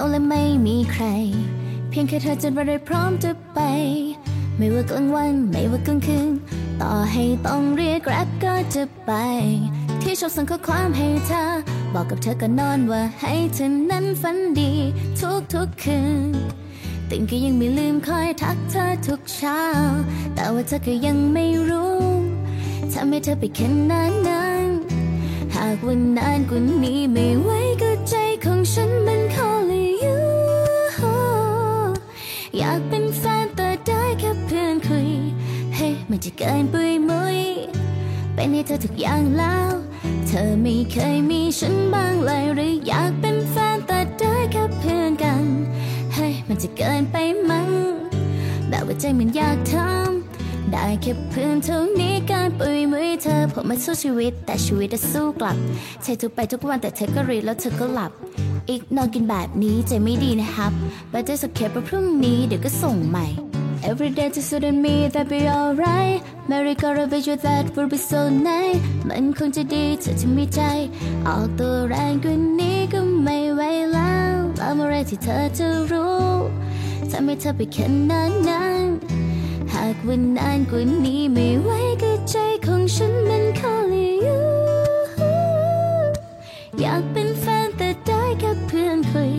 [0.00, 1.06] เอาและไม่มีใคร
[1.90, 3.60] เพียงแค่เธอจะมาได้พร้อมจะไป
[4.56, 6.30] ไม่ว่ากลางวันไม่ว่ากลางคืน
[6.82, 9.12] ต่อให้ต้องเรียกแกร็บก็จะไป
[10.02, 11.44] ที่ชอบส่งข้อความให้เธอ
[11.94, 14.72] บอกกับเธอก็นอนว่าให้เธอนั้นฝันดี
[15.20, 16.32] ทุกทุกคืน
[17.10, 19.62] ตื่ก็ยังไม่ลืมคอยทักเธอทุกเช้า
[20.34, 22.00] แต่ว่าเธอก็ยังไม่รู้
[22.92, 24.68] ทำให้เธอไปขนาดนั้น
[25.54, 27.50] หากวันนานกว่านี้ไม่ไหว
[27.82, 28.14] ก็ใจ
[28.44, 29.49] ของฉันมันขอ
[32.62, 35.10] อยากเป็นแฟนแต่ได้แค่เพื่อนคุย
[35.74, 37.40] เฮ้ มันจะเกินปุยมุย
[38.34, 39.70] เป็นให้เธอทุกอย่างแล้ว
[40.26, 45.44] เธอไม่เคยมีฉันบ้างเลยหรืออยากเป็นแฟนแต่ได้แค่เพื่อนกัน
[46.14, 47.16] เฮ้ มันจะเกินไป
[47.50, 47.70] มั้ง
[48.68, 55.56] แบบว่าใจมันอยากทำได้แค่เพื่อนเท่านี้การปุยมุยเธอผมมาสู้ชีวิตแต่ชีวิตจะสู้กลับ
[56.02, 58.12] ใช้ทุกไปทุกวันแต่เธอก็รีแล้วเธอก็หลับ
[58.70, 60.72] อีกนอนกินแบบนี้ใจไม่ดีนะครับ
[61.12, 63.26] but there's a care พรุ่งนี้เดี๋ยวก็ส่งใหม่
[63.90, 66.18] Every day just so me that be alright
[66.48, 70.60] Mary got a vision that would be so nice มันคงจะดีเธอจะมีใจ
[71.26, 73.60] ออกตัวแรงกว่านี้ก็ไม่ไหว
[73.92, 76.24] แล้วแล้วเมื่อไรที่เธอจะรู้
[77.10, 78.86] ทำให้เธอไปแค่นั้นนั้น
[79.72, 81.70] หากวันนานกว่านี้ไม่ไหว
[82.02, 84.42] ก็ใจของฉันมันขอเลยอยู่
[86.80, 87.59] อยากเป็นแฟน
[89.12, 89.32] คุย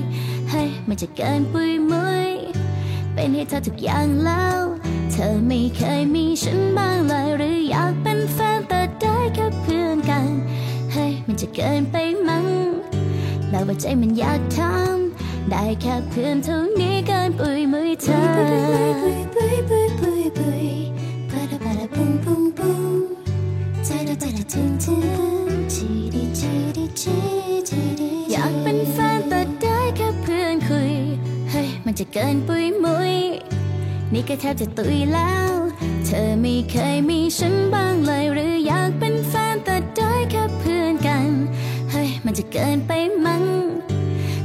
[0.51, 2.31] ให้มันจะเกินปุยมุย
[3.13, 4.61] เป็นให้เธอทุกอย่างแล้ว
[5.11, 10.27] เธอไม่เคยมีฉันบ้างเลยหรืออยากเป็นแฟนแต่ได้แค่เพื่อนกัน
[10.93, 11.95] ให้มันจะเกินไป
[12.27, 12.45] มั้ง
[13.49, 18.21] แม้ว่าใจมันอยากทำได้แค่เพื่อนเท่านี้เกินปุยมุยเธอ
[28.31, 28.60] อยาก
[31.91, 33.15] มันจะเกินปุยมุย
[34.13, 35.51] นี่ก็แทบจะตุยแล้ว
[36.05, 41.27] เธอไม่เคยมีฉันบ้างเลย หรืออยากเป็นแฟนแต่ได้แค่เพื่อนกัน
[41.91, 42.91] เฮ้ย มันจะเกินไป
[43.25, 43.43] มั้ง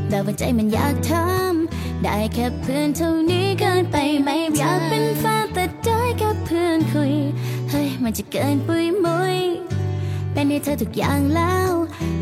[0.09, 4.29] แต่ว่าใจมันอยากทำได้แค่เพื่อนเท่านี้เกินไปไหม
[4.59, 7.15] อยากเป็นแฟนแต่ได้แค่เพื่อนคุย
[7.71, 9.39] เฮ้ย มันจะเกินปุยมุย
[10.33, 11.73] เป็นให้เธอทุกอย่างแล้ว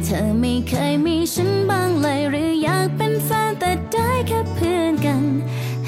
[0.07, 5.23] เธอไม่เคยมีฉันบ้างเลยหรืออยากเป็นแฟนแต่ได้แค่เพื่อนกัน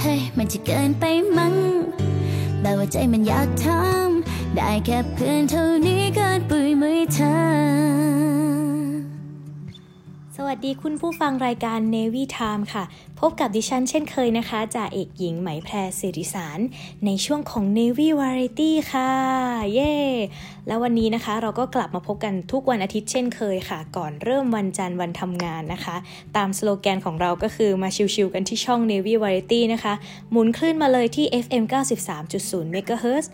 [0.00, 1.04] เฮ้ยมันจะเกินไป
[1.36, 1.54] มั้ง
[2.60, 7.95] แต่ว่าใจมันอยากทำได้แค่เพื่อนเท่านี้เกินปุยมือเธอ
[10.38, 12.84] สวัสดีคุณผู้ฟังรายการ Navy Time ค่ะ
[13.20, 16.58] พบกับดิฉันเช่นเคยนะคะจ่าเอกหญิงไหมแพรสิริสาร
[17.04, 19.10] ในช่วงของ Navy Variety ค่ะ
[19.74, 19.94] เย้
[20.66, 25.96] แล้ววันนี้นะคะ เราก็กลับมาพบกันทุกวันอาทิตย์เช่นเคยค่ะ ก่อนเริ่มวันจันทร์วันทำงานนะคะ
[26.36, 29.94] ตามสโลแกนของเราก็คือมาชิวๆกันที่ช่อง Navy Variety นะคะ
[30.30, 31.64] หมุนคลื่นมาเลยที่ FM
[32.24, 33.26] 93.0 MHz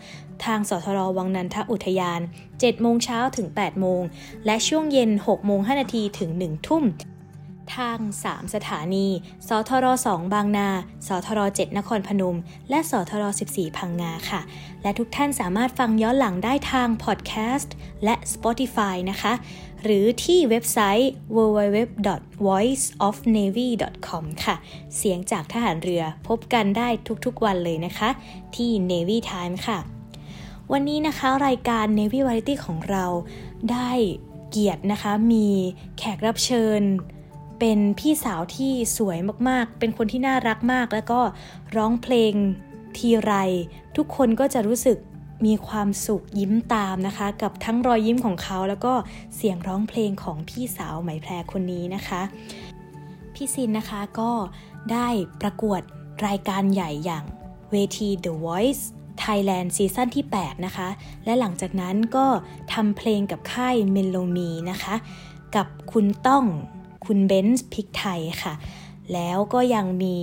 [0.45, 2.21] ทางสทรวังนันทอุทยาน
[2.51, 4.01] 7 โมงเช้าถึง 8 โมง
[4.45, 6.85] และช่วงเย็น 6 โมง 5 นาทีถึง 1 ทุ่ม
[7.77, 9.07] ทาง 3 สถานี
[9.47, 10.69] สทร2บางนา
[11.07, 12.37] สทร7นครพนม
[12.69, 14.41] และสทร14 พังงาค่ะ
[14.81, 17.73] และทุกท่านสามารถฟังย้อนหลังได้ทางพอดแคสต์
[18.03, 19.33] และ Spotify นะคะ
[19.83, 24.55] หรือที่เว็บไซต์ www.voiceofnavy.com ค่ะ
[24.97, 26.87] เสียงจากทหารเรือพบกันได้
[27.25, 28.09] ทุกๆวันเลยนะคะ
[28.55, 29.79] ที่ Navy Time ค่ะ
[30.71, 33.05] วันนี้นะคะรายการ Navy Variety ของเรา
[33.71, 33.91] ได้
[34.49, 35.47] เกียรตินะคะ มี
[35.97, 36.81] แขกรับเชิญ
[37.59, 41.19] เป็นพี่สาวที่สวยมากๆ เป็นคนที่น่ารักมาก แล้วก็
[41.75, 42.33] ร้องเพลง
[42.97, 43.33] ทีไร
[43.97, 44.97] ทุกคนก็จะรู้สึก
[45.45, 48.93] มีความสุขยิ้มตามนะคะ กับทั้งรอยยิ้มของเขา แล้วก็
[49.35, 52.21] เสียงร้องเพลงของพี่สาวไหมแพรคนนี้นะคะ
[53.33, 54.31] พี่ซินนะคะก็
[54.91, 55.07] ได้
[55.41, 55.81] ประกวด
[56.27, 57.25] รายการใหญ่อย่าง
[57.71, 58.83] เวที The Voice
[59.23, 60.87] Thailand ซีซั่นที่ 8 นะคะ
[61.25, 62.25] และหลังจากนั้นก็
[62.73, 64.95] ทำเพลงกับค่ายเมโลมีนะคะ
[65.55, 66.45] กับคุณต้อง
[67.05, 68.53] คุณเบนซ์พิกไทยค่ะ
[69.13, 70.15] แล้วก็ยังมี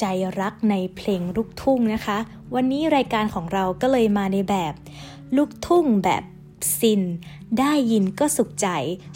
[0.00, 0.04] ใจ
[0.40, 2.18] รักในเพลงลูกทุ่งนะคะ
[2.54, 4.74] วันนี้รายการของเราก็เลยมาในแบบ
[5.36, 6.22] ลูกทุ่งแบบ
[6.80, 7.02] ซิน
[7.58, 8.68] ได้ยินก็สุขใจ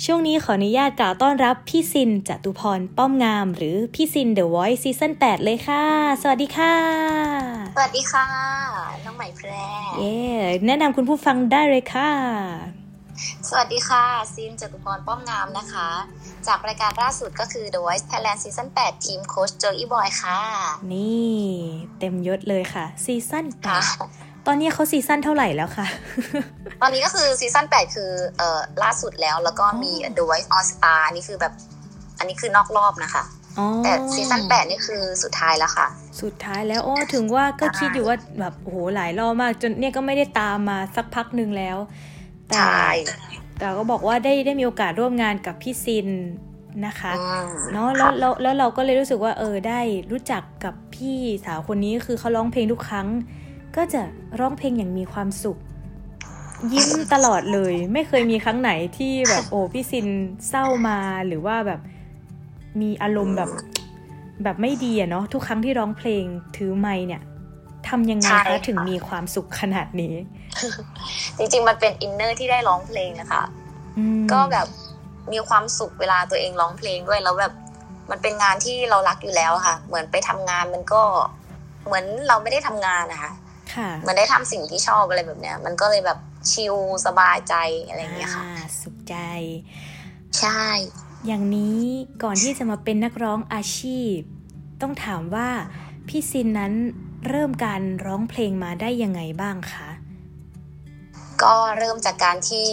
[0.04, 5.84] ช่วงนี้ขออนุญาตกล่าวต้อนรับพี่ซินจตุพรป้อมงาม หรือพี่ซิน The Voice ซีซั่น8 เลยค่ะ
[6.22, 6.74] สวัสดีค่ะ
[7.76, 8.26] สวัสดีค่ะ
[9.04, 9.50] น้องใหม่แพร
[9.98, 10.16] เย้
[10.66, 12.10] แนะนำคุณผู้ฟังได้เลยค่ะ
[13.48, 14.04] สวัสดีค่ะ
[14.34, 15.88] ซินจตุพรป้อมงามนะคะ
[16.46, 20.40] จากรายการล่าสุดก็คือ The Voice Thailand Season 8ทีมโค้ชโจอี้บอยค่ะ
[20.92, 21.40] นี่
[21.98, 23.80] เต็มยศเลยค่ะ season ค่ะ
[24.46, 25.86] ตอนนี้เขา season เท่าไหร่แล้วคะ
[26.82, 31.52] ตอนนี้ก็คือ season 8คือเอ่อล่าสุดแล้วแล้วก็มี The Voice All Star อันนี้คือแบบ
[32.18, 33.24] อันนี้คือนอกรอบนะคะ
[33.58, 35.86] อ๋อแต่ season แปดนี่คือสุดท้ายแล้วค่ะ
[36.22, 41.76] สุดท้ายแล้วอ๋อถึงว่าก็คิดอยู่ว่าแบบโอ้โหหลายรอบมาก จนเนี่ยก็ไม่ได้ตามมาสักพักหนึ่งแล้ว
[42.48, 42.88] แต่ใช่
[43.58, 46.08] แต่ก็บอกว่าได้ได้มีโอกาสร่วมงานกับพี่ซิน
[46.86, 53.08] นะคะอืมเนาะแล้วแล้วแล้วเราก็เลยรู้สึกว่าเออได้รู้จักกับพี่สาวคนนี้คือเขาร้องเพลงทุกครั้ง
[53.76, 54.02] ก็จะ
[54.40, 55.58] ร้องเพลงอย่างมีความสุข
[56.74, 60.06] ยิ้มตลอดเลย ไม่เคยมีครั้งไหนที่แบบโอ้พี่ซิน
[60.48, 61.80] เศร้ามาหรือว่าแบบ
[62.80, 63.50] มีอารมณ์แบบ
[64.44, 66.24] แบบไม่ดีอะเนาะทุกครั้งที่ร้องเพลง
[66.56, 67.22] ถือไมค์เนี่ย
[67.88, 70.14] ทำยังไงใช่คะค่ะถึงมีความสุขขนาดนี้
[71.38, 73.42] จริงๆมันเป็นอินเนอร์ที่ได้ร้องเพลงอะค่ะ
[73.98, 74.66] อืมก็แบบ
[75.32, 77.52] มีความสุขเวลาตัวเองร้องเพลงด้วยแล้วแบบ
[78.10, 81.02] มันเป็นงานที่เรารักอยู่แล้วอะค่ะ เหมือนไปทำงานมันก็
[81.86, 83.49] เหมือนเราไม่ได้ทำงานนะคะค่ะเห
[84.06, 86.18] มือนได้ทำสิ่งที่ชอบอะไรแบบเนี้ย มันก็เลยแบบ
[86.50, 86.74] ชิล
[87.06, 87.54] สบายใจ
[87.88, 89.16] อะไรอย่างเงี้ยค่ะอ่าสุขใจ
[90.38, 90.60] ใช่
[91.26, 91.82] อย่างนี้
[92.22, 94.16] ก่อนที่จะมาเป็นนักร้องอาชีพ
[94.80, 95.48] ต้องถามว่า
[96.08, 96.72] พี่ซินนั้น
[97.28, 99.88] เริ่มการร้องเพลงมาได้ยังไงบ้างคะ
[101.42, 102.66] ก็เริ่มจากการที่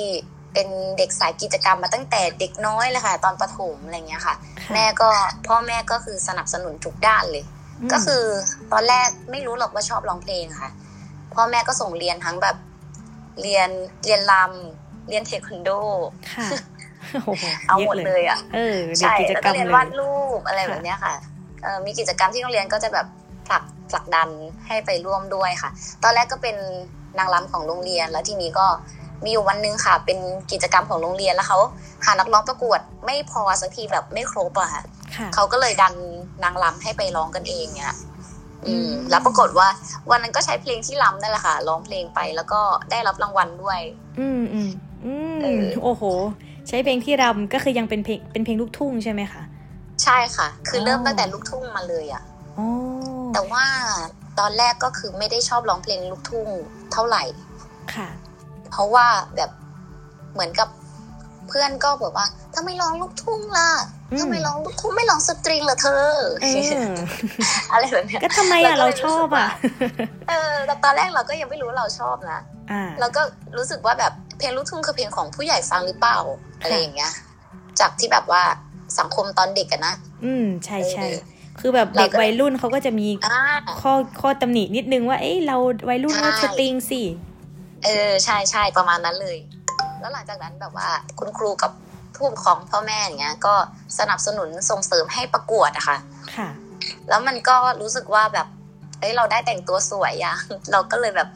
[0.54, 0.68] เป็น
[0.98, 5.10] เด็กสายกิจกรรมมาตั้งแต่เด็กน้อยเลยค่ะ ตอนประถมอะไรเงี้ยค่ะค่ะแม่ก็
[5.48, 7.44] พ่อแม่ก็คือสนับสนุนทุกด้านเลย
[7.88, 8.24] มก็คือ
[8.72, 10.70] ตอนแรกไม่รู้หรอกว่าชอบร้องเพลงค่ะ
[11.38, 12.56] พ่อแม่ก็ส่งเรียนทั้งแบบ
[13.42, 13.70] เรียน
[14.06, 15.70] เรียนรำเรียนเทควันโด
[16.34, 16.48] ค่ะ
[17.26, 21.14] โอ้โหเอาหมดเลยอะเออเด็กใช่กิจแล้วกรก็รมเรียนเลยวาดรูปอะไรแบบเนี้ยค่ะ
[21.64, 23.08] เอ่อมีกิจกรรมที่โรงเรียนก็จะแบบ
[23.48, 24.30] ผลักผลักดัน
[24.68, 25.70] ให้ไปร่วมด้วยค่ะ
[26.04, 26.56] ตอนแรกก็เป็น
[27.18, 28.66] นางรำของโรงเรียนแล้วทีนี้ก็
[29.24, 30.20] มีอยู่วันหนึงค่ะ เป็น
[30.52, 31.60] กิจกรรมของโรงเรียนแล้วเขา
[32.06, 34.84] หานักร้องประกวดไม่พอสักทีแบบไม่ครบอะค่ะ
[35.16, 35.94] ค่ะเขาก็เลยดัน
[36.44, 37.96] นางรำให้ไปร้องกันเองเนี่ย
[38.70, 39.68] อืมอืมแล้วปรากฏว่า
[40.10, 42.60] วันนั้นก็ใช้เพลงที่รำนั่นแหละค่ะร้องเพลงไปแล้วก็
[42.92, 43.80] ได้รับรางวัลด้วย
[44.20, 44.70] อืมอืม
[45.06, 46.04] อืมเออโอ้โห
[46.68, 49.44] ใช้เพลงที่รำก็คือยังเป็นเพลงเป็นเพลงลูกทุ่งใช่ไหมคะ
[50.04, 52.24] ใช่ค่ะ คือออเริ่มตั้งแต่ลูกทุ่งมาเลยอะ
[52.58, 52.68] อ๋อ
[53.34, 53.66] แต่ว่า
[54.40, 56.48] ตอนแรกก็คือไม่ได้ชอบร้องเพลงลูกทุ่ง
[56.94, 57.24] เท่าไหร่
[57.96, 58.10] ค่ะ
[58.72, 59.06] เพราะว่า
[59.36, 59.52] แบบ
[60.34, 60.70] เหมือนกับ
[61.48, 62.26] เพื่อนก็แบบว่า
[62.56, 66.08] ทำไมร้องลูกทุ่งล่ะอืม ทำไมร้องลูกทุ่งไม่ร้องสตริงล่ะเธอ
[66.42, 66.48] เอ
[66.90, 66.94] อ
[67.72, 69.50] อะไรแบบเนี้ยก็ทำไมอะเราเราก็เลยชอบอะ
[70.30, 72.40] เออแต่ตอนแรกเราก็ยังไม่รู้ว่าเราชอบนะ
[72.72, 73.22] อ่าแล้วก็
[73.58, 76.18] รู้สึกว่าแบบเพลงลูกทุ่งคือเพลงของผู้ใหญ่ฟังหรือเปล่า
[76.62, 77.12] อะไรอย่างเงี้ย
[77.80, 78.42] จากที่แบบว่า
[79.00, 79.94] สังคมตอนเด็กอะนะ
[80.26, 81.18] อืมใช่ใช่เออ
[81.60, 83.40] คือแบบเราเด็กก็วัยรุ่นเขาก็จะมีอ่า
[83.82, 85.58] ข้อข้อตำหนินิดนึงว่าเอ้ยเรา
[85.90, 87.02] วัยรุ่นใช่ก็สตริงสิ
[87.86, 89.38] เออใช่ใช่ประมาณนั้นเลย
[90.00, 90.88] แล้วหลังจากนั้นแบบว่า
[91.20, 91.72] คุณครูกับ
[92.18, 93.54] ผู้ปกครองพ่อแม่อย่างเงี้ย ก็
[94.00, 95.98] สนับสนุนส่งเสริมให้ประกวดอะค่ะ
[96.38, 96.50] ค่ะ
[97.10, 98.48] แล้วมันก็รู้สึกว่าแบบ
[99.00, 100.36] เอ้ยเราได้แต่งตัวสวยอะ
[100.72, 101.30] เราก็เลยแบบ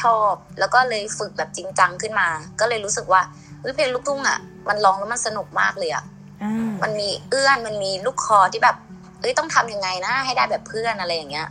[0.00, 2.28] ชอบ แล้วก็เลยฝึกแบบจริงจังขึ้นมา
[2.60, 3.20] ก็เลยรู้สึกว่า
[3.60, 4.38] เฮ้ยเพลงลูกทุ่งอะ
[4.68, 6.04] มันร้องแล้วมันสนุกมากเลยอะ
[6.42, 8.76] อ่ามันมีเอื้อน มันมีลูกคอที่แบบ
[9.20, 11.48] เอ้ยต้องทำยังไงนะ ให้ได้แบบเพื่อนอะไรอย่างเงี้ย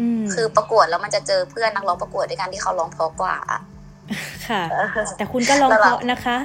[0.00, 3.60] อืมคือประกวดแล้วมันจะเจอเพื่อนนักร้องประกวดด้วยกันที่เขาร้องเพราะกว่าอะ
[4.48, 4.62] ค่ะ
[5.16, 6.36] แต่คุณก็ลองแล้วเพเราราะนะคะ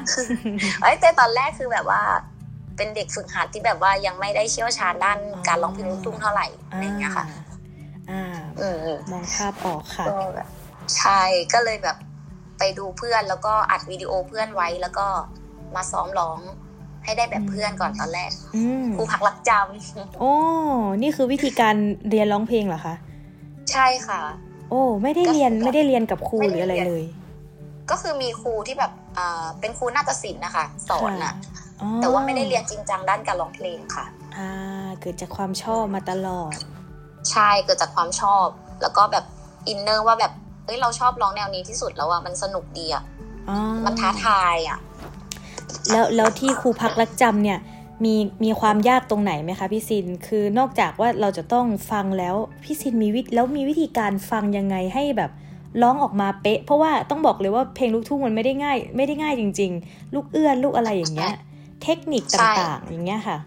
[0.82, 2.02] เอ้ยแต่ตอนแรกคือแบบว่า
[2.78, 7.26] เป็นเด็กฝึกหัดที่แบบว่ายังไม่ได้เชี่ยวชาญด้านการร้องเพลงลูกทุ่งเท่าไหร่อะไรอย่างเงี้ยค่ะ
[8.12, 8.24] อ่า
[8.60, 10.48] อืมอืมมองภาพออกค่ะก็แบบ
[10.98, 11.22] ใช่
[11.54, 11.98] ก็เลยแบบ
[12.60, 15.06] ไปดูเพื่อนแล้วก็อัดวิดีโอเพื่อนไว้แล้วก็
[15.76, 16.40] มาซ้อมร้อง
[17.04, 19.52] ให้ได้แบบเพื่อนก่อนตอนแรกอืมครูพักรักจ
[20.20, 20.34] โอ้
[21.02, 21.76] นี่คือวิธีการ
[22.10, 24.22] เรียนร้องเพลงเหรอคะำใช่ค่ะ
[24.70, 27.04] โอ้ ไม่ได้เรียนก็คือไม่ได้เรียนกับครูไม่หได้รืออะไรเรียนเลย
[27.90, 31.34] ก็คือมีครูที่แบบอ่าเป็นครูนาฏศิลป์นะคะ สอนค่ะอะ
[31.82, 34.06] อ๋อแต่ว่าไม่ได้เรียนจริงจังด้านการร้องเพลงค่ะ
[34.38, 34.50] อ่า
[35.02, 36.54] เกิดจากความชอบมาตลอด
[37.32, 38.48] ใช่เกิดจากความชอบ
[38.82, 39.26] แล้วก็แบบ
[39.68, 40.32] อินเนอร์ว่าแบบ
[40.66, 43.04] เอ้ยเราชอบร้องแนวนี้ที่สุดแล้วอะมันสนุกดีอะ
[43.50, 44.80] อ๋อมันท้าทายอะ
[45.92, 47.60] แล้วแล้วที่ครูพักรักจำเนี่ย
[48.06, 55.32] มีมีความยากตรงไหนไหมคะพี่ซิน คือนอกจากว่าเราจะต้องฟังแล้วพี่ซินมีวิธแล้วมีวิธีการฟังยังไงให้แบบ
[55.82, 61.34] ร้องออกมาเป๊ะ เพราะว่าต้องบอกเลยว่าเพลงลูกทุ่งมันไม่ได้ง่าย ไม่ได้ง่ายจริง ๆ ลูกเอื้อนลูกอะไรอย่างเงี้ย
[61.84, 63.38] เทคนิคต่างๆ อย่างเงี้ยค่ะ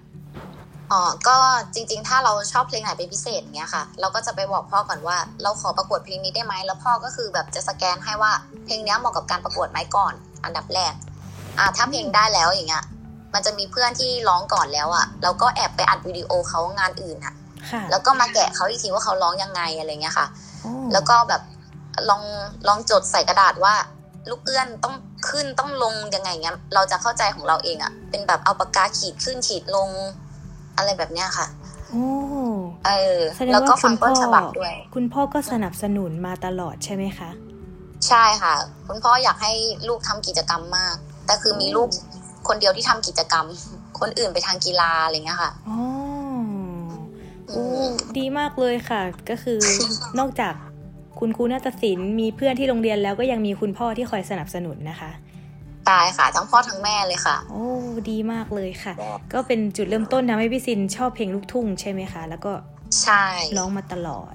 [0.92, 1.36] อ๋อก็
[1.74, 8.32] จริง ๆ ถ้าเราชอบเพลงไหนเป็นพิเศษอย่างเงี้ยค่ะ เราก็จะไปบอกพ่อก่อนว่า เราขอประกวดเพลงนี้ได้ไหมแล้วพ่อก็คือแบบจะสแกนให้ว่า
[8.64, 10.94] เพลงเนี้ยเหมาะกับการประกวดไหมก่อน อันดับแรก
[11.58, 12.84] อ่าถ้าเพลงได้แล้วอย่างเงี้ย
[13.34, 17.34] มันจะมีเพื่อนที่ร้องก่อนแล้วอะเราก็แอบไปอัดวิดีโอเขางานอื่นอะ
[17.70, 20.26] ค่ะแล้วก็มาแกะเขาอีกทีว่าเขาร้องยังไงอะไรเงี้ยค่ะ
[20.62, 21.42] โอ้แล้วก็แบบ
[22.10, 22.22] ลอง
[22.68, 23.74] ลองจดใส่กระดาษว่า
[24.30, 24.94] ลูกเอื้อนต้อง
[25.28, 29.88] ขึ้นต้องลงยังไงเงี้ยเราจะเข้าใจของเราเองอะเป็นแบบเอาปากกาขีดขึ้นขีดลง
[30.76, 31.46] อะไรแบบเนี้ยค่ะ
[31.90, 32.06] โอ้
[32.86, 37.30] เออแสดงแล้วก็ว่าฟัคุงณต้พ่นอฉบับด้วย คุณพ่อก็สนับสนุนมาตลอดใช่ไหมคะ
[38.08, 38.54] ใช่ค่ะ
[38.88, 39.52] คุณพ่ออยากให้
[39.88, 41.88] ลูกทำกิจกรรมมาก แต่คือมีลูก
[42.48, 43.46] คนเดียวที่ทำกิจกรรม
[44.00, 45.78] คนอื่นไปทางกีฬาอะไรเงี้ยค่ะอ๋อ
[47.48, 47.64] โอ้
[48.18, 49.00] ดีมากเลยค่ะ
[49.30, 49.58] ก็คือ
[50.18, 50.54] นอกจาก
[51.20, 55.10] คุณครูนาฏศิลป์มีเพื่อนที่โรงเรียนแล้วก็ยังมีคุณพ่อที่คอยสนับสนุนนะคะ
[55.88, 57.66] ตายค่ะทั้งพ่อทั้งแม่เลยค่ะ โอ้
[58.10, 58.94] ดีมากเลยค่ะ
[59.32, 62.52] ก็เป็นจุดเริ่มต้นทำให้พี่ซินชอบเพลงลูกทุ่งใช่ไหมคะ แล้วก็
[63.02, 63.24] ใช่
[63.56, 64.34] ร้องมาตลอด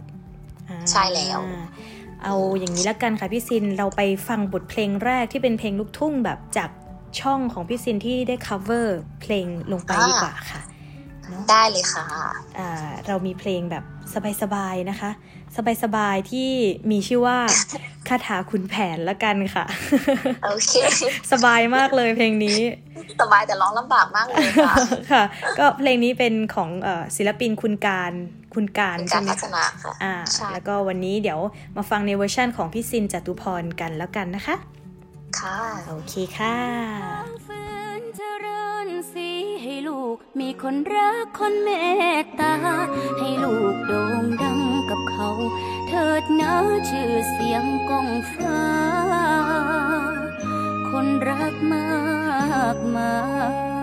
[0.91, 1.39] ใช่แล้ว
[2.23, 6.69] เอาอย่างนี้ละกันค่ะพี่ซินเราไปฟังบทเพลงแรกที่เป็นเพลงลูกทุ่งแบบจาก
[7.19, 8.87] ช่องของพี่ซินที่ได้ cover
[9.21, 10.61] เพลงลงไปดีกว่าค่ะ
[11.49, 12.05] ได้เลยค่ะ
[13.07, 13.83] เรามีเพลงแบบ
[14.41, 15.11] สบายๆนะคะ
[15.83, 16.49] สบายๆที่
[16.91, 17.37] มีชื่อว่า
[18.07, 19.65] คาถาคุณแผนละกันค่ะ
[20.45, 20.73] โอเค
[21.31, 22.59] สบายมากเลยเพลงนี้
[23.21, 24.73] สบายแต่ร้องลำบากมากเลยค่ะ
[25.11, 25.23] ค่ะ
[25.59, 26.69] ก็เพลงนี้เป็นของ
[27.15, 28.11] ศิลปินคุณการ
[28.53, 30.13] คุณการใช่ไหมคะอ่า
[30.53, 31.39] แล้วก็วันนี้เดี๋ยว
[31.77, 34.55] มาฟังในเวอร์ชั่นของพี่ซินจตุพรกันแล้วกันนะคะ
[35.39, 36.57] ค่ะ โอเคค่ะ
[39.15, 41.69] สี ให้ลูกมีคนรักคนเม
[42.21, 42.53] ตตา
[43.19, 45.29] ให้ลูกโด่งดังกับเขา
[45.87, 46.55] เถิดนะ
[46.89, 48.61] ชื่อเสียงกองฟ้า
[50.89, 51.87] คนรักมา
[52.75, 53.13] กมา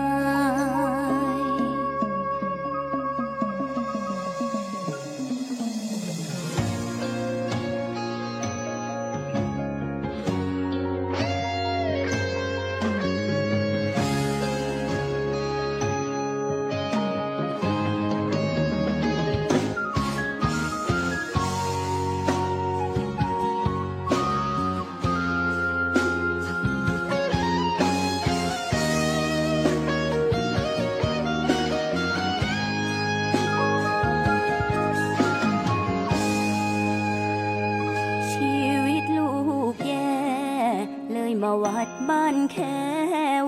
[42.51, 42.77] แค่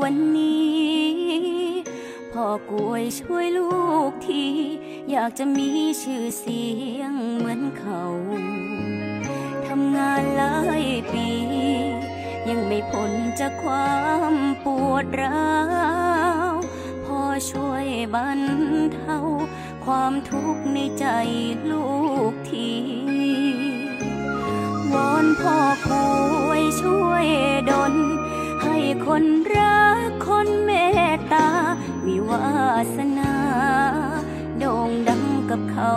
[0.02, 0.84] วันนี้
[2.32, 3.72] พ่อกวยช่วยลู
[4.10, 4.46] กที
[5.12, 5.70] อยากจะมี
[6.02, 6.64] ชื่อเสี
[6.98, 8.04] ยงเหมือนเขา
[9.68, 11.30] ทำงานหลายปี
[12.50, 13.98] ยังไม่พ้นจากควา
[14.32, 14.34] ม
[14.64, 15.56] ปวดร้า
[16.50, 16.52] ว
[17.06, 17.20] พ่อ
[17.52, 18.42] ช่วยบรร
[18.94, 19.18] เทา
[19.86, 21.06] ความทุกข์ในใจ
[21.72, 21.88] ลู
[22.32, 22.72] กที
[24.94, 25.58] วอนพ่อ
[25.88, 26.06] คุ
[26.60, 27.26] ยช่วย
[27.70, 27.94] ดล
[29.06, 30.72] คนรักคนเม
[31.16, 31.48] ตตา
[32.06, 32.48] มีวา
[32.96, 33.34] สนา
[34.58, 35.94] โด่งดังกับเขา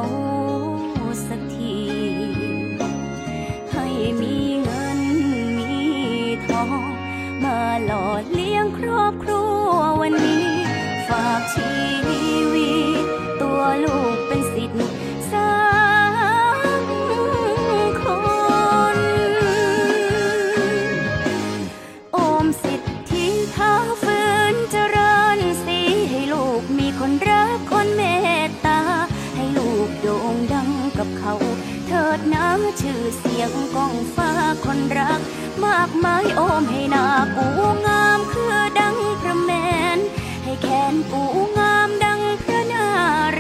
[35.65, 37.47] มากมายโอมให้นากู
[37.87, 39.51] งามคือดังพระแม
[39.97, 39.99] น
[40.45, 41.23] ให้แขนกู
[41.59, 42.87] งามดังพระนา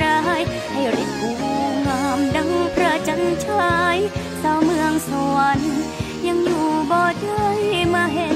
[0.00, 0.42] ราย
[0.72, 1.30] ให้ฤทธิ์กู
[1.86, 3.98] งามดังพระจันทราย
[4.42, 5.76] สาวเมืองสวรรค์
[6.26, 7.46] ยังอยู่บ่ได้
[7.94, 8.28] มาเห็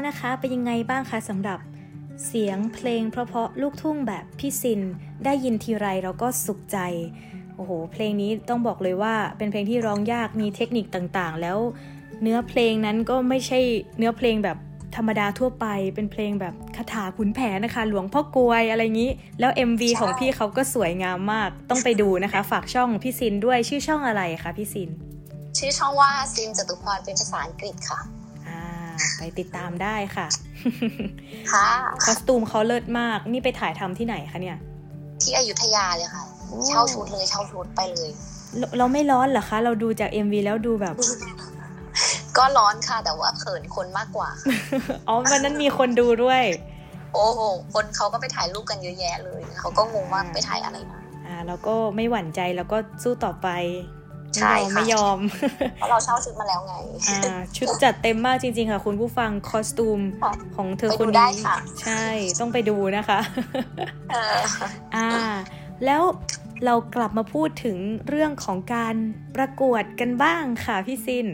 [0.00, 1.58] แล้วนะคะ เป็นยังไงบ้างคะสำหรับ
[2.26, 4.80] เสียงเพลงเพราะๆลูกทุ่งแบบพี่ซิน
[5.24, 6.78] ได้ยินทีไรเราก็สุขใจ
[7.56, 11.58] โอ้โห เพลงนี้ต้องบอกเลยว่าเป็นเพลงที่ร้องยากมีเทคนิคต่างๆ แล้ว
[12.22, 13.58] เนื้อเพลงนั้นก็ไม่ใช่
[13.98, 14.56] เนื้อเพลงแบบ
[14.96, 24.90] ธรรมดาทั่วไป เป็นเพลงแบบคาถาขุนแผนนะคะ หลวงพ่อกวยอะไรอย่างนี้ แล้ว MV ใช่ของพี่เขาก็สวยงามมาก ต้องไปดูนะคะ ฝากช่องพี่ซินด้วยชื่อช่องอะไรคะพี่ซิน
[25.58, 28.19] ชื่อช่องว่าซินจตุพรเป็นภาษาอังกฤษค่ะอ่า
[29.18, 30.26] ไปติดตามได้ค่ะ
[31.52, 31.66] ค่ะ
[32.04, 34.58] คอสตูมเขาเลิศมาก นี่ไปถ่ายทำที่ไหนคะเนี่ย
[35.22, 38.10] ที่อยุธยาเลยค่ะโอ้เช่าชุดเลยเช่าชุดไปเลย
[38.58, 40.94] เราเราไม่ร้อนเหรอคะ เราดูจาก MV แล้วดูแบบ
[42.36, 44.28] ก็ร้อนค่ะ แต่ว่าเขินคนมากกว่า
[45.08, 46.42] อ๋อวันนั้นมีคนดูด้วย
[47.14, 47.40] โอ้โห
[47.74, 53.48] คนเขาก็ไปถ่ายรูปกันเยอะแยะเลย เขาก็งงว่าไปถ่ายอะไรมา อ่า แล้วก็ไม่หวั่นใจแล้วก็สู้ต่อไป
[54.36, 56.74] ใช่ไม่ยอมค่ะไม่ยอมเพราะเราเช่าชุดมาแล้วไง
[57.08, 62.04] อ่าชุดจัดเต็มมากจริง ๆ ค่ะ คุณผู้ฟังคอสตูมค่ะของเธอไปคนดูได้นี้ค่ะใช่
[62.40, 63.20] ต้องไปดูนะคะ
[64.10, 64.40] เออ
[64.96, 65.08] อ่า
[65.84, 66.02] แล้ว
[66.64, 67.76] เรากลับมาพูดถึง
[68.08, 68.96] เรื่องของการ
[69.36, 71.26] ประกวดกันบ้างค่ะพี่ซิน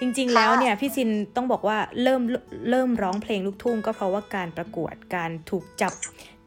[0.00, 2.22] จริง ๆ แล้วเนี่ยพี่ซินต้องบอกว่าเริ่ม
[2.70, 5.92] เริ่มร้องเพลงลูกทุ่งก็เพราะว่าการประกวดการถูกจับ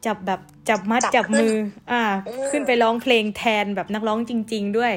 [0.05, 1.55] จับแบบจับมัดจับจับมือ
[1.91, 4.93] อ่าอืมขึ้นไปร้องเพลงแทนแบบนักร้องจริง ๆ ด้วย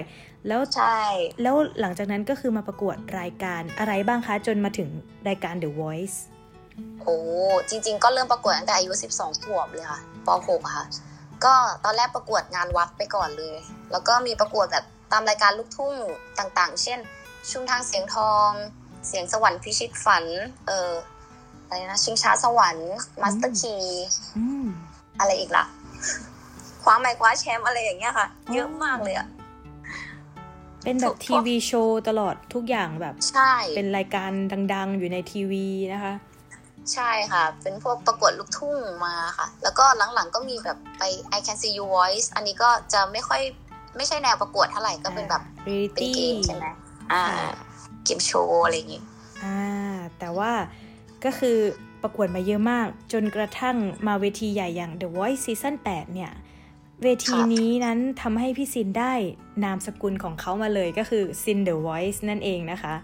[0.48, 1.00] แล้วใช่
[1.42, 4.88] แล้วหลังจากนั้นก็คือมาประกวดรายการอะไรบ้างคะ จนมาถึง
[5.28, 6.16] รายการ The Voice
[7.02, 7.16] โอ้
[7.68, 10.86] จริง ๆ ก็เริ่มประกวดตั้งแต่อายุ 12ขวบเลยค่ะป .6 อะค่ะ
[11.44, 13.56] ก็ตอนแรกประกวดงานวัดไปก่อนเลย
[13.92, 15.94] แล้วก็มีประกวดแบบตามรายการลูกทุ่ง
[16.38, 16.98] ต่างๆ เช่น
[17.50, 18.50] ชุมทางเสียงทอง
[19.06, 20.24] เสียงสวรรค์พิชิตฝัน
[20.66, 20.92] เออ
[21.66, 23.74] อะไรนะชิงช้าสวรรค์ Master Key
[24.36, 24.66] อืม
[25.20, 25.64] อะไรอีกล่ะ
[26.82, 29.26] คว้าไมค์คว้าแชมป์อะไรอย่างเงี้ยค่ะ เยอะมากเลยอะ
[30.88, 34.30] เป็นแบบถูทีกวีโชว์ตลอดทุกอย่างแบบใช่เป็นรายการ
[34.74, 36.14] ดัง ๆ อยู่ในทีวีนะคะ
[36.92, 41.02] ใช่ค่ะ เป็นพวกประกวดลูกทุ่งมาค่ะ แล้วก็หลังๆก็มีแบบไป
[41.36, 43.40] I Can See Your Voice อันนี้ก็จะไม่ค่อย
[43.96, 46.66] ไม่ใช่แนวประกวดเท่าไหร่ก็เป็นแบบเรียลิเป็นตี้เกมใช่ไหม
[47.12, 47.50] อ่าค่ะ
[48.04, 49.02] เกมโชว์อะไรอย่างงี้
[49.44, 49.60] อ่า
[50.18, 50.52] แต่ว่า
[51.24, 51.58] ก็คือ
[52.02, 56.32] ประกวดมาเยอะมาก จนกระทั่งมาเวทีใหญ่อย่าง The Voice Season 8 เนี่ย
[57.02, 59.12] เวทีนี้นั้นทำให้พี่ซินได้
[59.64, 62.94] นามสกุลของเขามาเลยก็คือซิน The Voice นั่นเองนะคะ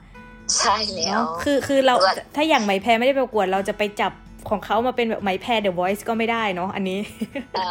[0.59, 4.13] ใช่แล้วเนาะคือคือเราตัวถ้าอย่างไหมแพรไม่ได้ประกวดเราจะไปจับ
[4.49, 6.99] ของเขามาเป็นแบบไหมแพร The Voice ก็ไม่ได้เนาะอันนี้
[7.59, 7.69] อ่า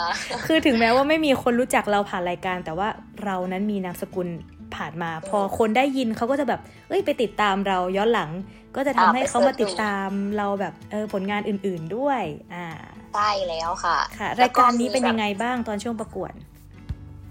[0.48, 2.88] คือถึงแม้ว่าไม่มีคนรู้จักเราผ่านรายการ แต่ว่า
[3.24, 4.28] เรานั้นมีนามสกุล
[4.76, 8.32] ผ่านมา พอคนได้ยินเขาก็จะแบบ เอ้ยไปติดตามเราย้อนหลัง
[8.76, 12.22] ก็จะทำให้เขามาติดตามเราแบบเออผลงานอื่น ๆด้วย
[12.54, 12.68] อ่า
[13.14, 16.32] ใช่แล้วค่ะค่ะแล้รายวการนี้เป็นมีแบบยังไงบ้างตอนช่วงประกวด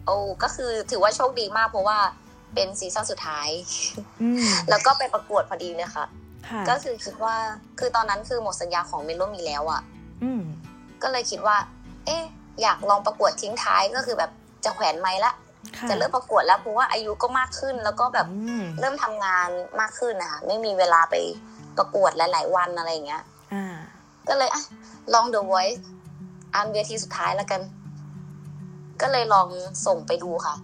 [0.06, 1.98] โอ้ก็คือถือว่าโชคดีมากเพราะว่า
[2.54, 3.48] เป็นซีซั่นสุดท้าย
[4.22, 6.06] อืมแล้วก็ไปประกวดพอดีเลยค่ะ
[6.48, 7.36] ค่ะ ก็คือคิดว่า
[7.78, 9.82] คือตอนนั้นคือหมดสัญญาของเมโลมีแล้วอะ่ะ
[10.22, 10.42] อืม
[11.02, 11.56] ก็เลยคิดว่า
[12.06, 12.22] เอ๊ะ
[12.62, 14.30] อยากลองประกวดทิ้งท้ายก็คือแบบ
[14.64, 15.32] จะแขวนไม้ละ
[15.78, 19.48] ค่ะจะเริ่มประกวดแล้วเพราะว่าอายุก็มากขึ้น แล้วก็แบบอืมเริ่มทำงาน
[19.80, 21.14] มากขึ้นนะคะไม่มีเวลาไป
[21.78, 23.22] ประกวดหลาย ๆ วันอะไรอย่างเงี้ย
[23.54, 23.76] อ่า
[24.28, 24.62] ก็เลยอะ
[25.14, 25.78] ลอง The Voice
[26.54, 27.62] อันเวทีสุดท้ายแล้วกัน
[29.00, 29.48] ก็เลยลอง
[29.86, 30.54] ส่งไปดูค่ะ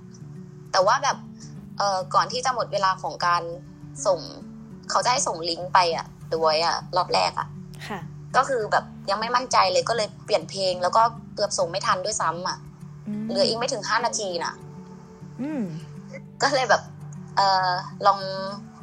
[0.73, 1.17] แต่ว่าแบบ
[1.79, 3.43] เอ่อก่อนที่จะหมดเวลาของการ
[4.07, 4.21] ส่ง
[4.91, 7.49] เขาจะให้ส่งลิงก์ไปอะ The Voice อะรอบแรกอะ
[7.89, 8.01] ค่ะ
[8.37, 11.03] ก็คือแบบยังไม่มั่นใจเลยก็เลยเปลี่ยนเพลง แล้วก็
[11.35, 12.59] เกือบส่งไม่ทันด้วยซ้ำอะ
[13.25, 14.55] มเหลืออีกไม่ถึงห้านาทีน่ะ
[15.43, 15.63] อืม
[16.43, 16.83] ก็เลยแบบ
[17.37, 17.71] เออ
[18.07, 18.19] ลอง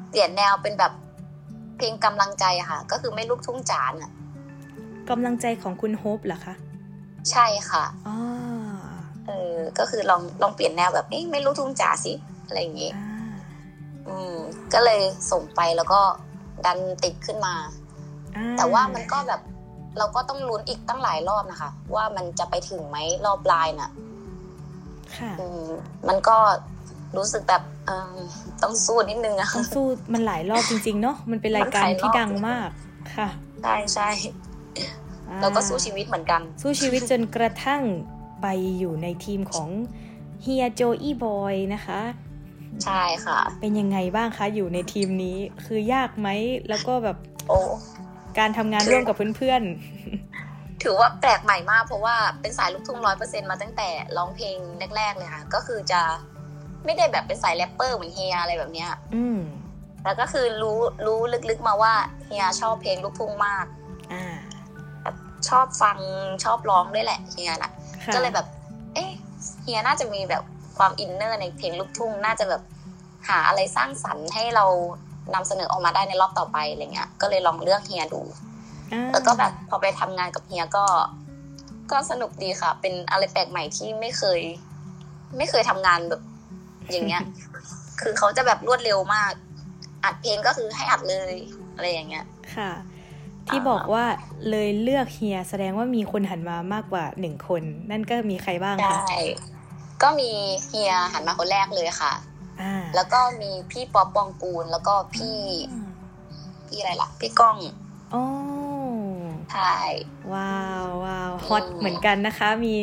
[0.09, 0.93] เปลี่ยนแนวเป็นแบบ
[1.77, 4.11] เพลงกำลังใจอะค่ะ ก็คือไม่ลูกทุ่งจ๋าน่ะ
[5.09, 6.55] กำลังใจของคุณโฮปเหรอคะ
[7.31, 8.15] ใช่ค่ะอ๋อ
[9.27, 12.13] เออ ก็คือลองลองเปลี่ยนแนวแบบเอ๊ะไม่ลูกทุ่งจ๋าสิ
[12.45, 13.33] อะไรอย่างงี้อ่า
[14.07, 14.35] อืม
[14.73, 16.01] ก็เลยส่งไปแล้วก็
[16.65, 17.55] ดันติดขึ้นมา
[18.35, 19.41] อ่แต่ว่ามันก็แบบ
[19.97, 23.89] เราก็ต้องลุ้นอีกตั้งหลายรอบนะคะ ว่ามันจะไปถึงไหมรอบปลายน่ะ
[25.17, 25.65] ค่ะอืม
[26.07, 26.37] มันก็
[27.17, 28.17] รู้สึกแบบเออ
[28.63, 32.69] ต้องสู้นิดนึงอะต้องสู้มันหลายรอบจริง ๆ เนาะมันเป็นรายการที่ดังมาก
[33.15, 33.27] ค่ะ
[33.63, 34.44] ใช่ใช่อ่
[35.41, 37.81] เราก็สู้ชีวิตเหมือนกัน สู้ชีวิตจนกระทั่ง
[38.41, 38.47] ไป
[38.79, 39.69] อยู่ในทีมของ
[40.41, 42.01] เฮียโจอี้บอยนะคะ
[42.83, 46.27] ใช่ค่ะ เป็นยังไงบ้างคะ อยู่ในทีมนี้คือยากไหม
[46.69, 47.59] แล้วก็แบบโอ้
[48.37, 49.61] การทำงานร่วมกับเพื่อน
[50.83, 54.57] ถือว่าแปลกใหม่มากเพราะว่าเป็นสายลูกทุ่งร้อยเปอร์เซ็นมาตั้งแต่ร้องเพลง
[54.97, 56.01] แรกๆเลยค่ะ ก็คือจะ
[56.85, 59.39] ไม่ได้แบบเป็นสายแรปเปอร์เหมือนเฮียอะไรแบบเนี้ยๆอืม
[60.03, 61.93] แต่ก็คือรู้รู้ลึกๆมาว่า
[62.25, 63.84] เฮียชอบเพลงลูกทุ่งมากอ่าแบบ
[65.49, 65.97] ชอบฟัง
[66.43, 67.71] ชอบร้องด้วยแหละเฮียน่ะ
[68.03, 68.47] ค่ะก็เลยแบบ
[68.93, 69.11] เอ๊ะ
[69.61, 70.43] เฮียน่าจะมีแบบ
[70.77, 72.61] ความอินเนอร์ในเพลงลูกทุ่งน่าจะแบบ
[73.27, 74.65] หาอะไรสร้างสรรค์ให้เรา
[75.33, 78.21] นำเสนอออกมาได้ในรอบต่อไปอะไรเงี้ย ก็เลยลองเลือกเฮียดู
[79.11, 80.85] แล้วก็แบบพอไปทำงานกับเฮียก็
[81.91, 84.39] ก็สนุกดีค่ะ เป็นอะไรแปลกใหม่ที่ไม่เคย
[85.37, 86.21] ไม่เคยทำงานแบบ
[86.91, 87.21] อย่างเงี้ย
[88.01, 89.31] คือเขาจะแบบรวดเร็วมาก
[90.03, 91.33] อัดเพลงก็คือให้อัดเลย
[91.75, 92.71] อะไรอย่างเงี้ย ค่ะ
[93.47, 94.05] ที่บอกว่า
[94.49, 99.21] เลยเลือกเฮียแสดงว่ามีคนหันมามากกว่าหนึ่งคน นั่นก็มีใครบ้างคะใช่
[100.01, 100.31] ก็มี
[100.65, 102.13] เฮียหันมาคนแรกเลยค่ะ
[102.95, 105.39] แล้วก็มีพี่ป๊อปปองกูลแล้วก็พี่
[106.67, 107.57] พี่อะไรล่ะ พี่ก้อง
[108.11, 108.23] โอ้
[109.53, 109.75] ใช่
[110.33, 112.75] ว้าวว้าวฮอตเหมือนกันนะคะ มี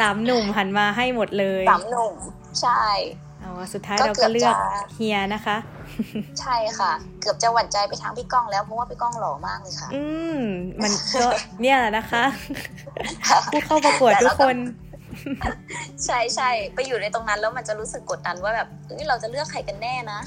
[0.00, 2.14] สามหนุ่มหันมาให้หมดเลยสามหนุ่ม
[2.62, 2.82] ใช่
[3.46, 4.54] เอาสุดท้ายเราก็เลือก
[4.94, 5.56] เฮียนะคะ
[6.40, 10.04] ใช่ค่ะ เกือบจะหวั่นใจไปทางพี่ก้องแล้วเพราะว่าพี่ก้องหล่อมากเลยค่ะ อื
[10.36, 10.40] ม
[10.82, 11.26] มันก็
[11.62, 12.24] เนี่ยแหละนะคะ
[13.52, 14.56] ผู้เข้าประกวดทุกคน
[16.04, 20.20] ใช่ใช่ไปอยู่ในตรงนั้นแล้วมันจะรู้สึกกดดันว่าแบบนี่เราจะเลือกใครกันแน่นะ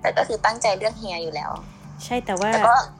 [0.00, 1.50] แต่ก็คือตั้งใจเลือกเฮียอยู่แล้ว
[2.04, 2.50] ใช่แต่ว่า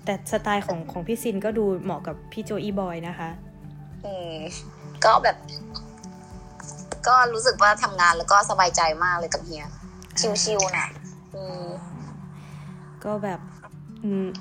[0.05, 3.31] แต่สไตล์ของของพี่ซินก็ดูเหมาะกับพี่โจอีบอยนะคะ
[4.05, 4.35] อืม
[5.05, 5.37] ก็แบบ
[7.07, 9.65] ก็รู้สึกว่าทำงานแล้วก็สบายใจมากเลยกับเฮีย
[10.43, 10.89] chill ๆนะ
[11.35, 11.67] อืม
[13.05, 13.41] ก็แบบ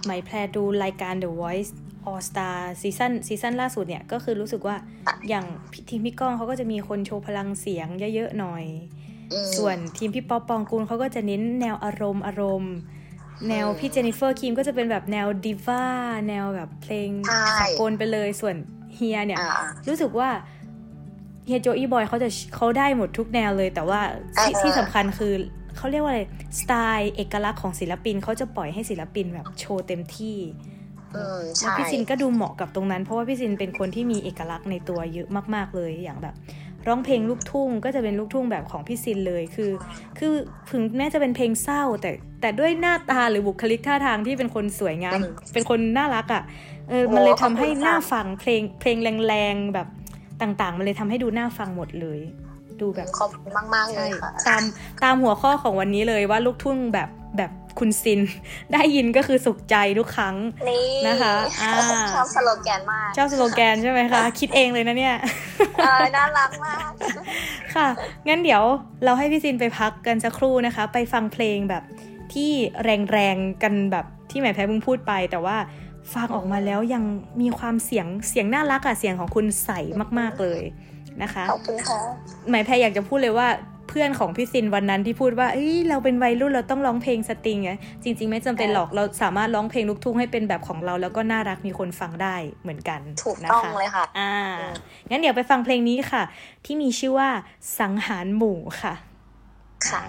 [0.05, 1.71] หมายแพรดูรายการ The Voice
[2.09, 4.75] All Star season season ล่าสุดเนี่ย ก็คือรู้สึกว่า
[5.29, 5.45] อย่าง
[5.89, 8.63] ทีมพี่ก้องเขาก็จะมีคนโชว์พลังเสียงเยอะๆหน่อย
[9.57, 12.75] ส่วนทีมพี่ป๊อปปองกูลเขาก็จะเน้นแนวอารมณ์อารมณ์
[13.49, 15.83] แนวพี่เจนนิเฟอร์คิมก็จะเป็นแบบแนวดิว่า
[16.27, 17.09] แนวแบบเพลง
[17.59, 18.55] สากลไปเลยส่วน
[18.95, 19.39] เฮียเนี่ย
[19.87, 20.29] รู้สึกว่า
[21.47, 24.01] เฮียโจอีบอยเขาจะเขาได้หมดทุกแนวเลย แต่ว่า
[24.61, 25.33] ที่สำคัญคือ
[25.77, 26.21] เขาเรียกว่าอะไร
[26.59, 30.37] สไตล์เอกลักษณ์ของศิลปินเขาจะปล่อยให้ศิลปินแบบโชว์เต็มที่
[31.77, 36.35] พี่ซินก็ดูเหมาะกับตรงนั้น เพราะว่าพี่ซินเป็นคนที่มีเอกลักษณ์ในตัวเยอะมากๆเลยอย่างแบบ
[36.87, 39.71] ร้องเพลงลูกทุ่งก็จะเป็นลูกทุ่งแบบของพี่ซินเลยคือ
[40.19, 40.33] คือ
[40.69, 45.19] ถึงแม้จะเป็นเพลงเศร้า แต่แต่ด้วยหน้าตาหรือบุคลิกท่าทางที่เป็นคนสวยงาม
[45.53, 46.43] เป็นคนน่ารักอะ
[46.89, 49.87] เออมันเลยทำให้หน้าฟังเพลงเพลงแรงๆแบบ
[50.41, 52.19] ต่างๆ มันเลยทำให้ดูน่าฟังหมดเลย
[52.81, 54.61] ดูแบบขอบคุณมากๆเลยค่ะตาม
[55.03, 58.19] ตามหัวข้อของวันนี้เลยว่าลูกทุ่งแบบแบบคุณซิน
[58.73, 60.35] ได้ยินก็คือสุขใจทุกครั้ง
[61.07, 61.33] นะคะ
[62.15, 65.15] ชอบสโลแกนมากชอบสโลแกนใช่ไหมคะ คิดเองเลยนะเนี่ย
[66.15, 66.89] น่ารักมาก
[67.75, 67.87] ค่ะ
[68.27, 68.63] งั้นเดี๋ยว
[69.03, 71.83] เราให้พี่ซินไปพักกันสักครู่นะคะ ไปฟังเพลงแบบ
[72.33, 72.51] ที่
[72.83, 75.57] แรงๆกันแบบที่หมายแพ้เพิ่งพูดไปแต่ว่า
[76.13, 77.03] ฟังออกมาแล้วยัง
[77.41, 79.69] มีความเสียงเสียงน่ารักอะเสียงของคุณใส
[80.19, 80.61] มาก ๆเลย
[81.21, 81.99] นะคะขอบคุณค่ะ
[82.49, 83.49] หมายแพรอยากจะพูดเลยว่า
[83.89, 87.71] เพื่อนของพี่ซินวันนั้นที่พูดว่าเอ้ยเราเป็นวัยรุ่นเราต้องร้องเพลงสตริงไง
[88.03, 94.33] จริง ๆ ไม่จำเป็นหรอกเราสามารถร้องเพลงลูกทุ่งให้เป็นแบบของเรา แล้วก็น่ารักมีคนฟังได้เหมือนกันถูกต้องเลยค่ะ อ่า
[95.09, 96.23] งั้นเดี๋ยวไปฟังเพลงนี้ค่ะ
[96.65, 97.29] ที่มีชื่อว่า
[97.79, 98.93] สังหารหมู่ค่ะ
[99.89, 100.01] ค่ะ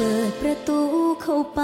[0.00, 0.80] ปิดประตู
[1.22, 1.62] เข้าไป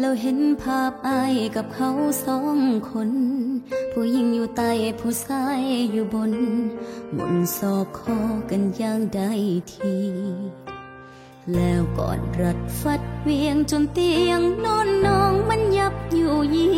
[0.00, 1.90] แล้วเห็นภาพอายกับเขา
[2.24, 2.58] สอง
[2.90, 3.10] คน
[3.92, 4.70] ผู้หญิงอยู่ใต้
[5.00, 5.60] ผู้ชาย
[5.92, 6.32] อยู่บน
[7.16, 8.18] มนสอบคอ
[8.50, 9.22] กันอย่างใด
[9.72, 9.94] ที
[11.54, 16.68] แล้วก่อนรัดฟัดเวียงจนเตียงนอนน้องมันยับอยู่ยี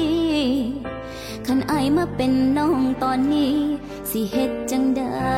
[1.46, 3.54] ขันไอมาเป็นน้องตอนนี้
[4.10, 5.34] สิเฮ็ดจังได้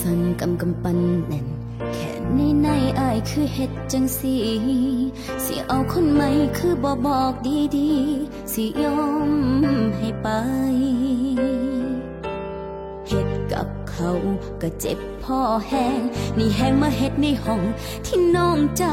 [0.00, 1.46] สันกำกำปันแน่น
[1.94, 2.68] แค่ในใน
[3.00, 4.34] อายคือเฮ็ดจังสี
[5.44, 7.90] สิเอาคนใหม่คือบ่บอกดีดี
[8.52, 9.30] สิยอม
[9.96, 10.28] ให้ไป
[13.08, 14.10] เฮ็ดกับเขา
[14.62, 16.00] ก็เจ็บพ่อแห้ง
[16.38, 17.62] นี่แห้งมาเฮ็ดในห้อง
[18.06, 18.84] ที่น้องใจ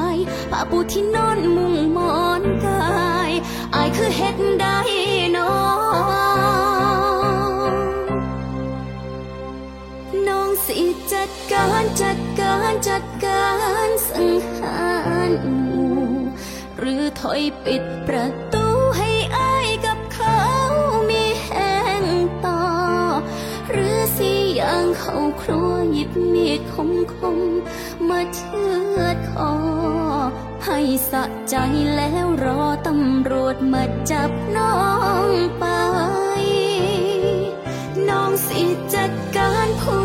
[0.51, 3.31] ป้าปูที่นอนมุงมอนกาย
[3.75, 4.77] อายคือเฮ็ดได้
[5.37, 5.82] น้อง
[10.65, 10.79] สิ
[11.11, 13.45] จัดการจัดการจัดกา
[13.87, 14.83] รสังหา
[15.29, 15.31] ร
[16.77, 18.65] หรือถอยปิดประตู
[18.97, 20.39] ให้อายกับเขา
[21.09, 22.03] มีแห่ง
[22.45, 22.63] ต่อ
[23.71, 27.39] หรือสิยังเขาครัวหยิบมีดคมคม
[28.09, 28.63] มาเชื
[28.97, 29.53] อดคอ
[30.65, 30.79] ให้
[31.11, 31.55] สะใจ
[31.95, 34.75] แล้วรอตำรวจมาจับน้อ
[35.27, 35.65] งไป
[38.09, 38.61] น้องสิ
[38.93, 40.02] จัดการผู้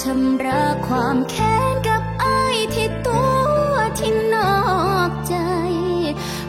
[0.00, 2.40] ชำระความแค้นกับไอา
[2.74, 3.22] ที่ตั
[3.68, 4.56] วที่นอ
[5.08, 5.36] กใจ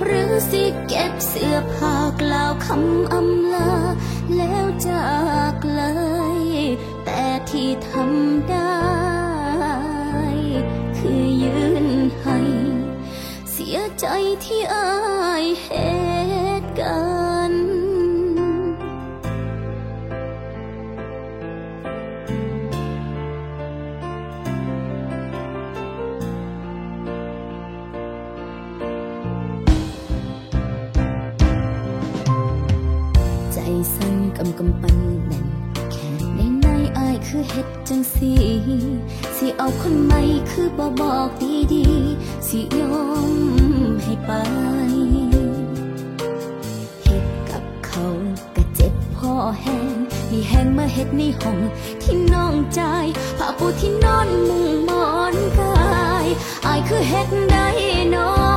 [0.04, 3.72] หรือสิเก็บเสื้อผ้ากล่าวคำอำลา
[4.38, 5.10] แล้วจา
[5.54, 5.84] กเล
[6.40, 6.44] ย
[7.06, 8.78] แต่ที่ทำได้
[10.98, 11.88] คือยืน
[12.22, 12.40] ให้
[13.52, 14.06] เสียใจ
[14.46, 14.90] ที่อา
[15.42, 16.07] ยเห็น
[37.60, 38.34] ฮ็ดจังสี
[39.38, 41.30] สิเอาคนใหม่คือบ่บอก
[41.74, 42.98] ดีๆสิยอ
[43.30, 43.32] ม
[44.04, 44.32] ให้ไป
[47.04, 48.06] เฮ็ดกับเขา
[48.56, 49.96] ก็เจ็บพ่อแห้ง
[50.30, 51.60] นี่แห้งมาเฮ็ดในห้อง
[52.02, 52.82] ที่น้องใจ
[53.38, 56.28] ผ้าปูที่นอนมุงมอนกาย
[56.65, 57.67] อายคือเฮ็ดได้
[58.15, 58.32] น้อ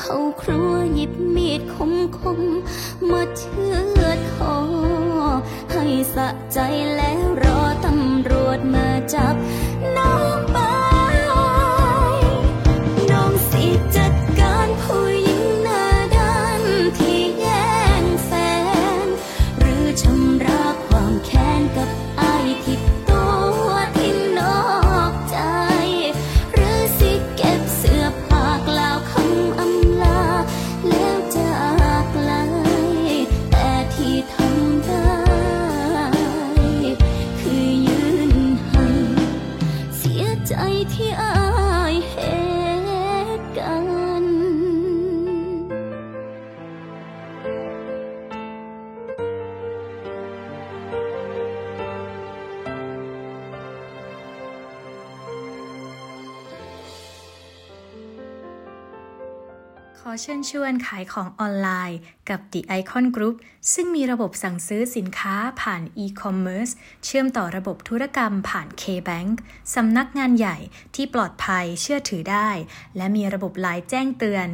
[0.00, 2.40] เข้าครัวหยิบมีดคมคม
[3.10, 3.64] มาเชื
[4.02, 4.56] อดคอ
[5.72, 6.58] ให้สะใจ
[6.96, 9.34] แล้วรอตำรวจมาจับ
[60.24, 63.36] เชิญชวนขายของออนไลน์กับ The Icon Group
[63.72, 66.72] ซึ่งมีระบบสั่งซื้อสินค้าผ่าน e-commerce
[67.04, 69.34] เชื่อมต่อระบบธุรกรรมผ่าน K-Bank
[69.74, 70.56] สำนักงานใหญ่
[70.94, 72.50] ที่ปลอดภัยเชื่อถือได้
[72.96, 74.48] และมีระบบไลน์แจ้งเตือน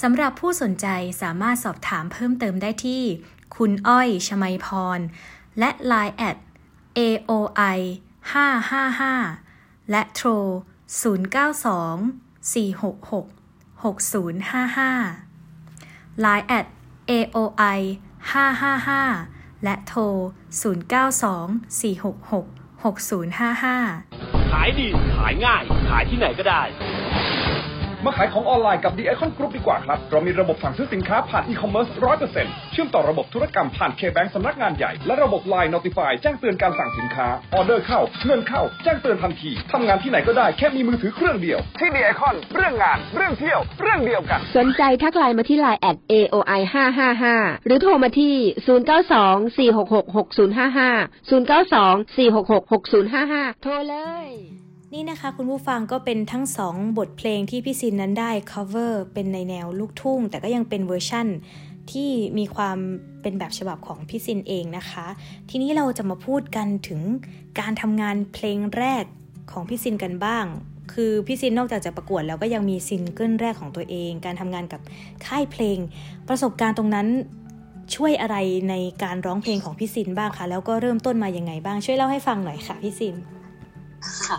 [0.00, 0.86] สำหรับผู้สนใจ
[1.22, 3.02] สามารถสอบถามเพิ่มเติมได้ที่
[3.56, 5.00] คุณอ้อยชมัยพร
[5.58, 6.36] และ Line at
[6.98, 7.78] aoi
[9.12, 10.28] 555และโทร
[11.02, 13.33] 092 466
[13.84, 16.66] 6055 Line at
[17.10, 17.78] aoi
[18.30, 20.02] 555 และโทร
[20.60, 26.62] 092 466 6055 ขายดี ขายง่าย ขายที่ไหนก็ได้
[28.04, 39.50] มาขายของออนไลน์กับ The Icon Group ดีกว่าครับ เรามีระบบสั่งซื้อสินค้าผ่านอีคอมเมิร์ซร้อยเปอร์เซ็นต์เชื่อมต่อระบบธุรกรรมผ่าน K-Bank สำนักงานใหญ่ และระบบ Line Notify แจ้งเตือนการสั่งสินค้า ออเดอร์เข้า เงินเข้า แจ้งเตือนทันที
[39.72, 46.60] ทำงานที่ไหนก็ได้แค่มีมือถือเครื่องเดียว ที่ The Icon เรื่องงาน เรื่องเที่ยว เรื่องเดียวกัน สนใจทักไลน์มาที่ไลน์ add AOI
[47.14, 48.34] 555หรือโทรมาที่
[48.94, 50.54] 092 466 6055
[51.30, 61.26] 092 466 6055 โทรเลย นี่นะคะคุณผู้ฟังก็เป็นทั้งสองบทเพลงที่พี่ซินนั้นได้ cover เป็นในแนวลูกทุ่ง แต่ก็ยังเป็นเวอร์ชั่น
[61.90, 62.78] ที่มีความ
[63.22, 65.06] เป็นแบบฉบับของพี่ซินเองนะคะ
[65.50, 67.00] ทีนี้เราจะมาพูดกันถึง
[67.60, 69.04] การทำงานเพลงแรก
[69.52, 70.44] ของพี่ซินกันบ้าง
[70.92, 74.80] คือพี่ซินนอกจากจะประกวดแล้วก็ยังมีซิงเกิลแรกของตัวเอง การทำงานกับ
[75.26, 75.78] ค่ายเพลง
[76.28, 77.08] ประสบการณ์ตรงนั้น
[77.94, 78.36] ช่วยอะไร
[78.70, 83.14] ในการร้องเพลงของพี่ซินบ้างคะ แล้วก็เริ่มต้นมายังไงบ้าง ช่วยเล่าให้ฟังหน่อยค่ะพี่ซิน
[84.28, 84.38] ค่ะ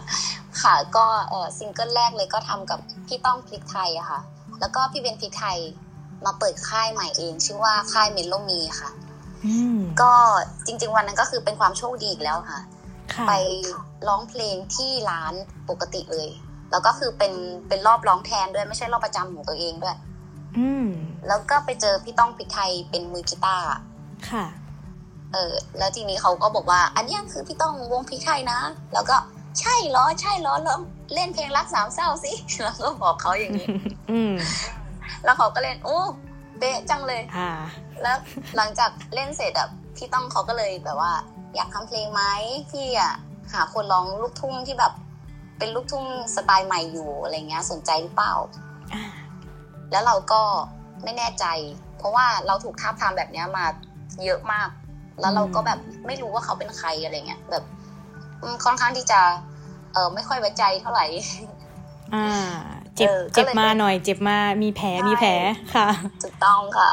[0.62, 4.20] ค่ะก็เออซิงเกิลแรกเลยก็ทำกับพี่ต้องพริกไทยอะค่ะ
[4.60, 5.58] แล้วก็พี่เบนพริกไทย
[6.26, 8.90] มาเปิดค่ายใหม่เอง ชื่อว่าค่ายเมโลมีค่ะ
[9.46, 10.14] อืมก็
[10.66, 12.62] จริง ๆ วันนั้นก็คือเป็นความโชคดีอีกแล้วค่ะ
[13.14, 13.34] ค่ะ ไป
[14.08, 15.34] ร้องเพลงที่ร้าน
[15.70, 16.30] ปกติเลย
[16.72, 17.34] แล้วก็คือเป็น
[17.68, 19.98] เป็นรอบร้องแทนด้วยไม่ใช่รอบประจำของตัวเองด้วย
[20.58, 20.88] อืม
[21.28, 23.68] แล้วก็ไปเจอพี่ต้องพริกไทยเป็นมือกีตาร์
[24.30, 24.46] ค่ะ
[25.34, 28.60] เออ แล้วทีนี้เขาก็บอกว่า อันเนี้ยคือพี่ต้องวงพริกไทยนะ
[28.94, 29.16] แล้วก็
[29.60, 30.80] ใช่เหรอใช่เหรอแล้ว
[31.16, 33.68] เล่นเพลงรักสามเศร้าสิแล้วก็บอกเขาอย่างนี้
[34.12, 34.34] อืม
[35.24, 36.00] แล้วเขาก็เล่นโอ้
[36.60, 37.50] เป๊ะจังเลยอ่า
[38.02, 38.18] แล้ว
[38.58, 41.12] หลังจากเล่นเสร็จอะพี่ต้องเขาก็เลยแบบว่า
[41.56, 42.22] อยากทำเพลงไหม
[42.72, 43.14] พี่อะ
[43.54, 44.94] หาคนร้องลูกทุ่งที่แบบ
[45.60, 48.34] เป็นลูกทุ่งสไตล์ใหม่อยู่อะไรเงี้ย สนใจหรือเปล่า
[48.94, 49.04] อ่า
[49.92, 50.42] แล้วเราก็
[51.04, 51.46] ไม่แน่ใจ
[51.98, 53.66] เพราะว่าเราถูกท้าบทามแบบเนี้ยมา
[54.24, 54.70] เยอะมาก
[55.20, 57.85] แล้วเราก็แบบไม่รู้ว่าเขาเป็นใครอะไรเงี้ยแบบอืม
[58.66, 59.22] ค่อนข้างที่จะ
[59.94, 61.06] เออไม่ค่อยไว้ใจเท่าไหร่
[62.16, 62.28] อ่า
[62.96, 65.32] เจ็บเออก็เลยเจ็บมาหน่อย เจ็บมามีแผลมีแผล
[65.76, 65.88] ค่ะ
[66.24, 66.92] ถูกต้องค่ะ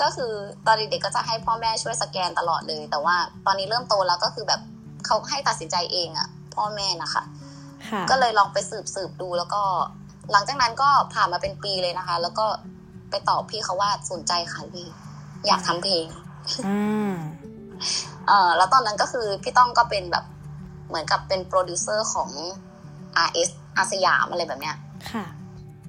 [0.00, 0.32] ก็คือ
[0.66, 4.60] ตอนเด็กๆก็จะให้พ่อแม่ช่วยสแกนตลอดเลย แต่ว่าตอนนี้เริ่มโตแล้วก็คือแบบ
[5.06, 7.22] เขาให้ตัดสินใจเองอะพ่อแม่นะคะ
[7.88, 9.62] ค่ะก็เลยลองไปสืบสืบดูแล้วก็
[10.32, 12.46] หลังจากนั้นก็ผ่านมาเป็นปีเลยนะคะ แล้วก็
[13.10, 14.86] ไปตอบพี่เขาว่าสนใจค่ะพี่
[15.46, 16.06] อยากทำเพลง
[16.66, 17.16] อ่า
[18.28, 20.24] เออแล้วตอนนั้นก็คือพี่ต้องก็เป็นแบบ
[20.88, 22.30] เหมือนกับเป็นโปรดิวเซอร์ของ
[23.26, 24.76] RS อาสยามอะไรแบบเนี้ย
[25.12, 25.24] ค่ะ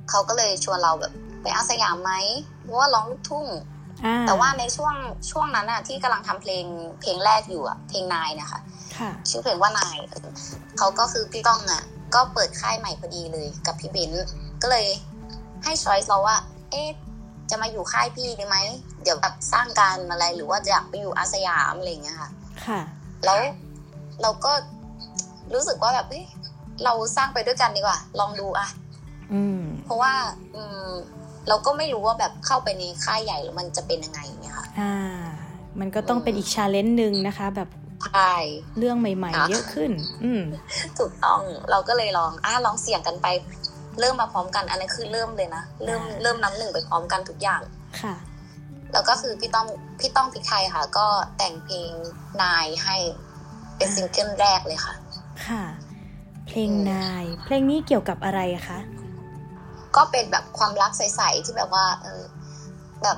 [0.10, 2.14] เขาก็เลยชวนเราแบบไปอาสยามไหม
[2.64, 3.48] เพราะว่าร้องลูกทุ่ง
[4.06, 4.94] อ่าแต่ว่าในช่วง
[5.32, 6.66] ช่วงนั้นอะที่กำลังทำเพลง
[7.02, 8.60] เพลงแรกอยู่อะเพลงนายนะคะ
[8.98, 10.30] ค่ะชื่อเพลงว่านายเออ
[10.78, 11.84] เขาก็คือพี่ต้องอะ
[12.16, 14.26] ก็เปิดค่ายใหม่พอดีเลยกับพี่เบนซ์
[14.62, 14.88] ก็เลย
[15.64, 16.36] ให้ choice เราว่า
[16.72, 16.88] เอ๊ะ
[17.50, 18.58] จะมาอยู่ค่ายพี่ดีไหม
[19.04, 22.30] เดี๋ยวแบบสร้างการอะไรหรือว่าจะอยากไปอยู่อาสยามอะไรอย่างเงี้ยค่ะ
[22.66, 22.82] ค่ะ
[23.26, 23.38] แล้ว
[24.22, 24.52] เราก็
[25.54, 26.26] รู้สึกว่าแบบเฮ้ย
[26.84, 28.68] เราสร้างไปด้วยกันดีกว่า ลองดูอะ
[29.34, 30.14] อืมเพราะว่า
[30.56, 30.90] อืม
[31.48, 34.94] เราก็ไม่รู้ว่าแบบเข้าไปในค่ายใหญ่แล้วมันจะเป็นยังไงเนี่ยค่ะอ่า
[35.80, 37.70] มันก็ต้องเป็นอีกชาเลนจ์หนึ่งนะคะ แบบ
[38.08, 38.34] ใช่
[38.78, 39.92] เรื่องใหม่อะๆเยอะขึ้น
[40.24, 40.42] อืม
[41.00, 43.28] ถูกต้องเราก็เลยลองอะลองเสี่ยงกันไป
[44.00, 47.62] เริ่มมาพร้อมกัน อันนั้นคือเริ่มเลยนะเริ่มอ่าเริ่มน้ำหนึ่งไปพร้อมกันทุกอย่าง
[48.02, 48.16] ค่ะ
[48.94, 49.68] แล้วก็คือพี่ต้อง
[50.00, 51.08] พี่ต้องพริกไทยค่ะ ก็
[51.38, 51.92] แต่งเพลง
[52.42, 52.96] นายให้
[53.78, 54.94] เป็นซิงเกิลแรกเลยค่ะ
[55.50, 55.66] ค่ะ
[56.48, 58.80] เพลงนาย เพลงนี้เกี่ยวกับอะไรอะคะ
[59.96, 62.24] ก็เป็นแบบความรักใสๆที่แบบว่า เออ
[63.04, 63.18] แบบ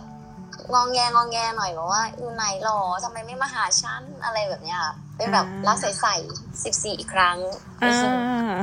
[0.74, 7.38] งองแงงองแงหน่อยแบบว่าอยู่ไหนหรอทำไมไม่มาหาฉันอะไรแบบเนี้ยค่ะเป็นแบบอ่ารักใสๆสิบสี่อีกครั้ง
[7.84, 8.54] อ่า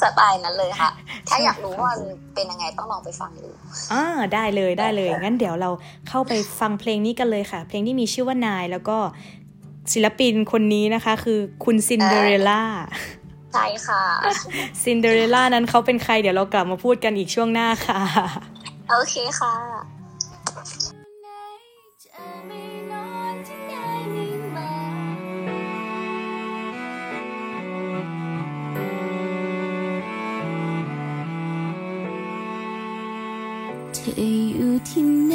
[0.00, 0.90] สไตล์นั้นเลยค่ะ
[1.28, 2.00] ถ้าอยากรู้ว่ามัน
[2.34, 3.50] เป็นยังไงต้องลองไปฟังดู
[3.92, 5.70] อ่าได้เลยได้เลย งั้นเดี๋ยวเรา
[6.08, 8.98] เข้าไปฟังเพลงนี้กันเลยค่ะ เพลงที่มีชื่อว่านายแล้วก็
[9.92, 12.62] ศิลปินคนนี้นะคะ คือคุณซินเดอเรลล่า
[13.52, 14.02] ใช่ค่ะ
[14.82, 18.00] ซินเดอเรลล่านั้นเขาเป็นใครเดี๋ยวเรากลับมาพูดกันอีกช่วงหน้าค่ะ
[18.90, 19.54] โอเคค่ะ
[22.04, 23.74] จะไม่นอนที่ไหน
[24.12, 24.70] ไม่มา
[33.94, 34.22] เธอ
[34.56, 35.34] อยู่ที่ไหน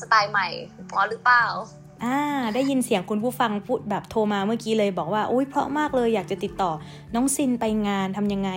[0.00, 0.48] สไตล์ใหม่
[0.90, 1.44] พอหรือเปล่า
[2.04, 2.18] อ่า
[2.54, 6.70] ได้ยินเสียงคุณผู้ฟังพูดแบบโทรมาเมื่อกี้เลยบอกว่าอุ้ยเพราะมากเลยอยากจะติดต่อ
[7.14, 8.50] น้องซินไปงานทำยังไง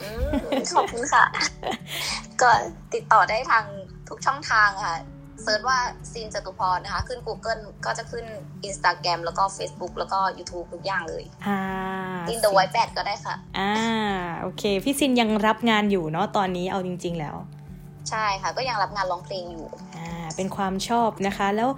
[0.00, 0.30] อืม
[0.74, 1.24] ขอบคุณค่ะ
[2.42, 2.50] ก็
[2.94, 3.64] ติดต่อได้ทาง
[4.08, 4.96] ทุกช่องทางค่ะ
[5.42, 5.78] เซิร์ชว่า
[6.12, 8.24] ซีนจตุพรนะคะ ขึ้น Google ก็จะขึ้น
[8.68, 11.60] Instagram แล้วก็ Facebook แล้วก็ YouTube ทุกอย่างเลยอ่า
[12.28, 13.72] อินเดอะไวแปดก็ได้ค่ะ อ่า
[14.40, 17.36] โอเค พี่ซินยังรับงานอยู่เนาะตอนนี้เอาจริง ๆ แล้ว
[18.10, 21.70] ใช่ค่ะ ก็ยังรับงานร้องเพลงอยู่อ่าเป็นความชอบนะคะ แล้ว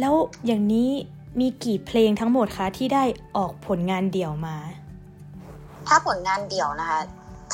[0.00, 0.14] แล้ว
[0.46, 0.90] อย่างนี้
[1.40, 3.04] มีกี่เพลงทั้งหมดคะที่ได้
[3.36, 4.56] ออกผลงานเดี่ยวมา
[5.88, 7.00] ถ้าผลงานเดี่ยวนะคะ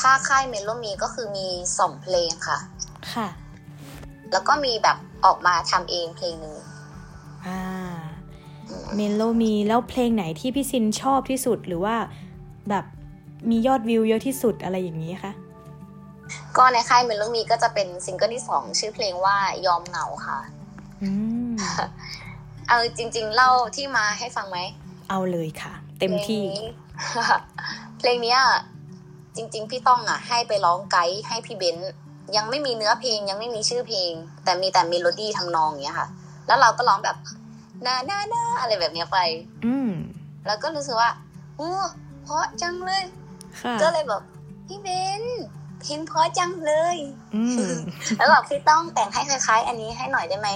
[0.01, 1.47] ถ้าค่ายเมโลมีก็คือมี
[1.79, 2.59] สองเพลงค่ะ
[3.13, 3.29] ค่ะ
[4.33, 6.55] แล้วก็มีแบบออกมาทำเองเพลงหนึ่ง
[7.47, 7.61] อ่า
[8.69, 11.97] อืมเมโลมีแล้วเพลงไหนที่พี่ซินชอบที่สุดหรือว่า
[12.69, 12.85] แบบ
[13.51, 15.33] มียอดวิวเยอะที่สุดอะไรอย่างนี้คะ
[16.57, 19.37] ก็ในค่ายเมโลมีก็จะเป็นซิงเกิลที่สองชื่อเพลงว่า
[19.67, 20.39] ยอมเหงาค่ะ
[21.03, 21.11] อื
[21.51, 21.53] ม
[22.69, 24.59] เอาจริง ๆ เล่าที่มาให้ฟังไหม
[25.11, 26.69] เอาเลยค่ะ เต็มที่ เพลงนี้
[27.99, 28.41] เพลงเนี้ย
[29.37, 31.93] จริง ๆ พี่ต้องอะ ให้ไปร้องไกด์ให้พี่เบนซ์
[32.37, 34.13] ยังไม่มีเนื้อเพลงยังไม่มีชื่อเพลง
[34.45, 36.09] แต่มีแต่เมโลดี้ทำนองอย่างเงี้ยค่ะ
[36.47, 37.17] แล้วเราก็ร้องแบบ
[37.87, 39.19] นานานาอะไรแบบเนี้ยไป
[39.67, 39.91] อืม
[40.47, 41.11] แล้วก็รู้สึกว่า
[41.57, 41.71] โอ้
[42.23, 43.05] เพราะจังเลย
[43.61, 44.23] ค่ะก็เลยแบบ
[44.67, 44.89] พี่เบ
[45.21, 45.45] นซ์
[45.83, 46.97] เพลงเพราะจังเลย
[47.35, 47.74] อืม
[48.16, 50.49] แล้วบอกพี่ต้องแต่งให้คล้าย ๆ อันนี้ให้หน่อยได้ไหม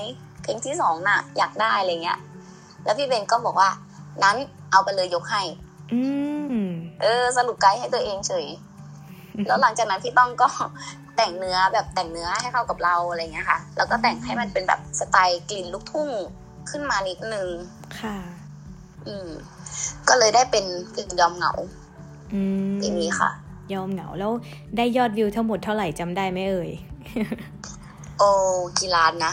[0.42, 2.18] เพลงที่สองน่ะ อยากได้อะไรเงี้ย
[2.84, 3.70] แล้วพี่เบนก็บอกว่า
[4.22, 4.36] นั้น
[4.70, 5.42] เอาไปเลยยกให้
[5.92, 6.02] อื
[6.52, 6.56] ม
[7.02, 8.46] เออ สรุปไกด์ให้ตัวเองเฉย
[9.46, 10.48] แล้วหลังจากนั้นพี่ต้องก็
[11.16, 16.08] แต่งเนื้อแบบแต่งเนื้อให้เข้ากับเราอะไรเงี้ยค่ะ แล้วก็แต่งให้มันเป็นแบบสไตล์กลิ่นลูกทุ่ง
[16.70, 17.48] ขึ้นมานิดนึง
[18.00, 18.16] ค่ะ
[19.06, 19.28] อืม
[20.08, 20.64] ก็เลยได้เป็น
[20.96, 21.52] กลิ่นยอมเหงา
[22.34, 23.30] อืมเพลงนี้ค่ะ
[23.74, 24.32] ยอมเหงาแล้ว
[24.76, 26.70] ได้ยอดวิวทั้งหมดเท่าไหร่จำได้ไหมเอ่ย
[28.18, 28.28] โอ้
[28.78, 29.32] กี่ล้านนะ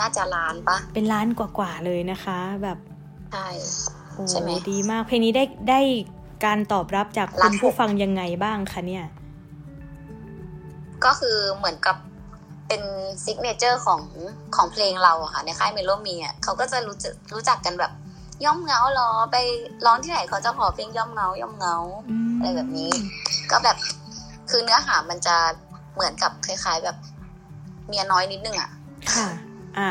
[0.00, 2.78] น่าจะล้านปะเป็นล้านกว่าๆเลยนะคะ แบบ
[3.32, 3.46] ใช่
[4.12, 5.80] โอ้ใช่ไหมดีมากเพลงนี้ได้ได้
[6.44, 9.04] การตอบรับจากรัคุบณผู้ฟังยังไงบ้างคะเนี่ย
[11.04, 11.96] ก็คือเหมือนกับ
[12.68, 12.82] เป็น
[13.24, 14.00] ซิกเนเจอร์ของ
[14.56, 17.92] ของเพลงเราอะค่ะ ในค่ายเมโลมีอะเขาก็จะรู้จักรู้จักกันแบบ
[18.44, 19.36] ย่อมเหงาเหรอไป
[19.86, 21.76] ร้องที่ไหนเขาจะขอเพลงย่อมเหงาย่อมเหงา
[22.36, 22.90] อะไรแบบนี้
[23.50, 23.76] ก็แบบ
[24.50, 25.36] คือเนื้อหามันจะ
[25.94, 26.96] เหมือนกับคล้าย ๆ แบบ
[27.88, 28.70] เมียน้อยนิดนึงอะ
[29.14, 29.28] ค่ะ
[29.78, 29.90] อ่า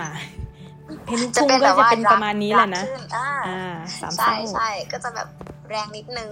[1.05, 5.27] เพลงลูกจะทุ่งเป็นก็แบบจะว่าเป็นประมาณนี้แหละนะรักขึ้อ่าอ่าสามเศใช่ร้าใช่ก็จะแบบ
[5.69, 6.31] แรงนิดนึง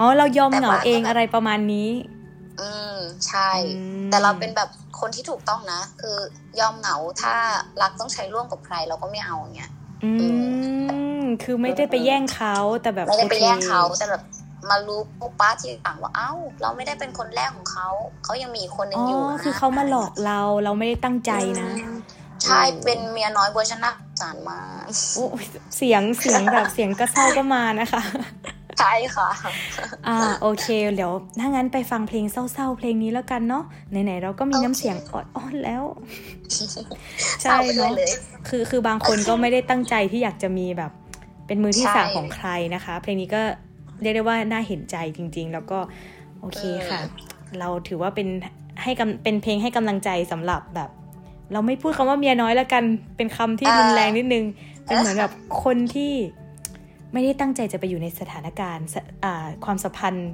[0.00, 1.88] อ๋อเรายอมแต่เหงาว่าเองก็แบบอะไรประมาณนี้
[2.60, 4.68] อืมใช่อืมแต่เราเป็นแบบ
[5.00, 6.16] คนที่ถูกต้องนะ คือ
[6.60, 7.34] ยอมเหงาถ้า
[7.82, 9.70] รักต้องใช้ร่วมกับใครเราก็ไม่เอาอย่างเงี้ย
[10.04, 11.01] อืม
[11.42, 14.22] คือไม่ได้ไปแย่งเขาแต่แบบไม่ได้ไปโอคแย่งเขาแต่แบบ
[14.70, 16.30] มารู้ปุ๊บป้าทีหลังว่าเอ้า
[16.62, 17.88] เราไม่ได้เป็นคนแรกของเขา
[18.24, 21.94] เขายังมีอีกคนหนึอ๋งออยู่นะคือเขามาหลอกเราเราไม่ได้ตั้งใจนะอืม
[22.44, 25.44] ใช่เป็นเมียน้อยเวอร์ชันน่าสงสารมากโอ้ย
[25.76, 28.02] เสียงเสียงแบบเสียงก็เศร้าก็มานะคะ
[28.78, 29.28] ใช่ค่ะ
[30.08, 30.66] อ่าโอเค
[30.96, 35.84] เดี๋ยวถ้างั้นไปฟังเพลงเศร้าๆ เพลงนี้แล้วกันเนาะไหนๆเราก็มีน้ำเสียงอ่อนๆแล้ว
[37.42, 38.12] เศร้าไปด้วยเนาะเลย
[38.48, 40.92] คือคือบางคนก็ไม่ได้ตั้งใจที่อยากจะมีแบบ
[41.46, 43.42] เป็นมือที่ใช่สามของใครนะคะ เพลงนี้ก็
[44.02, 45.78] เรียกได้ว่าน่าเห็นใจจริง ๆ แล้วก็
[46.40, 47.00] โอเคค่ะ
[47.58, 48.28] เราถือว่าเป็น
[48.82, 50.90] ให้กำเป็นเพลงให้กำลังใจสำหรับแบบ
[51.52, 52.84] เราไม่พูดคำว่าเมียน้อยแล้วกัน
[53.16, 54.44] เป็นคำที่รุนแรงนิดนึง
[54.84, 55.32] เป็นเหมือนแบบ
[55.64, 56.12] คนที่
[57.12, 60.30] ไม่ได้ตั้งใจจะไปอยู่ในสถานการณ์สอ่าความสัมพันธ์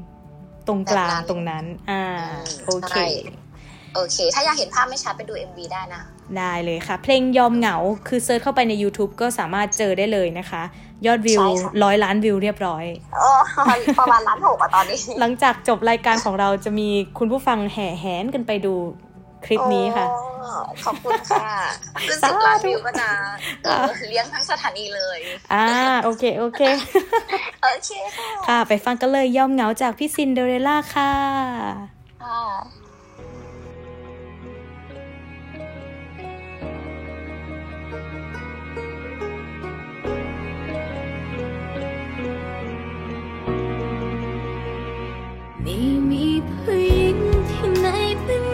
[0.66, 3.04] ตรงกลางแบบนั้นตรงนั้น อ่าอืมโอเคใช่
[3.94, 6.02] โอเค ถ้าอยากเห็นภาพไม่ชัดไปดู MV ได้นะ
[6.36, 7.76] ได้เลยค่ะ เพลงยอมเหงา
[8.08, 10.62] คือเซิร์ชเข้าไปใน YouTube ก็สามารถเจอได้เลยนะคะ
[11.06, 12.84] ยอดวิวใช่ค่ะร้อยล้านวิวเรียบร้อย
[13.16, 13.28] โอ้
[14.00, 18.74] ประมาณล้านหกอะตอนนี้ หลังจากจบรายการของเราจะมีคุณผู้ฟังแห่แหนกันไปดู
[19.44, 21.46] คลิปนี้ค่ะโอขอบคุณค่ะ
[22.08, 23.08] ขึ้นสิบล้านวิวก็จะ
[23.64, 25.18] เออเลี้ยงทั้งสถานีเลย
[25.52, 25.66] อ่า
[26.04, 26.60] โอเค โอเค
[27.62, 31.12] โอเคค่ะค่ะไปฟังกันเลยยอมเหงาจากพี่ซินเดอเรลล่าค่ะ
[45.80, 47.18] ม่มีผู้หญิง
[47.48, 47.86] ที่ไหน
[48.24, 48.44] เป็น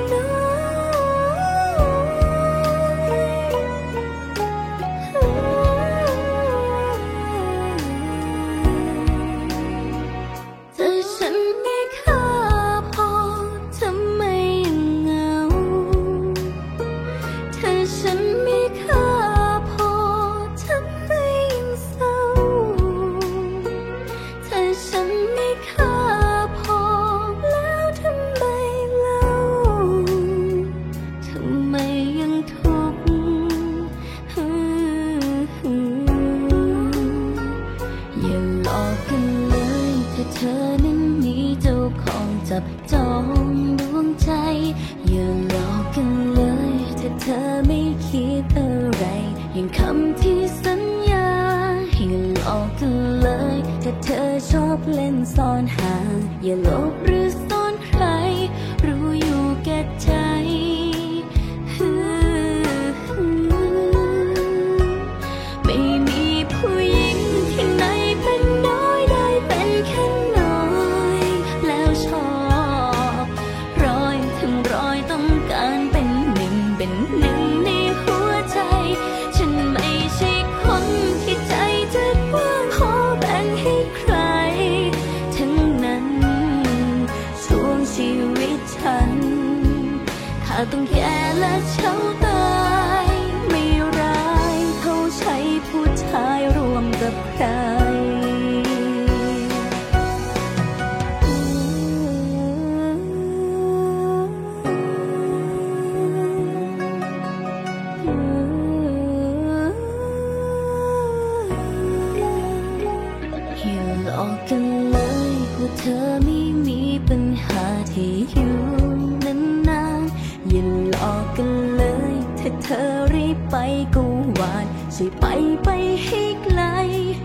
[125.64, 125.68] ไป
[126.04, 126.60] ให้ไกล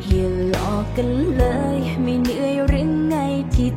[0.08, 1.44] อย่าหลอกกันเล
[1.78, 3.16] ย ไม่เหนื่อยหรือไง
[3.56, 3.72] ที่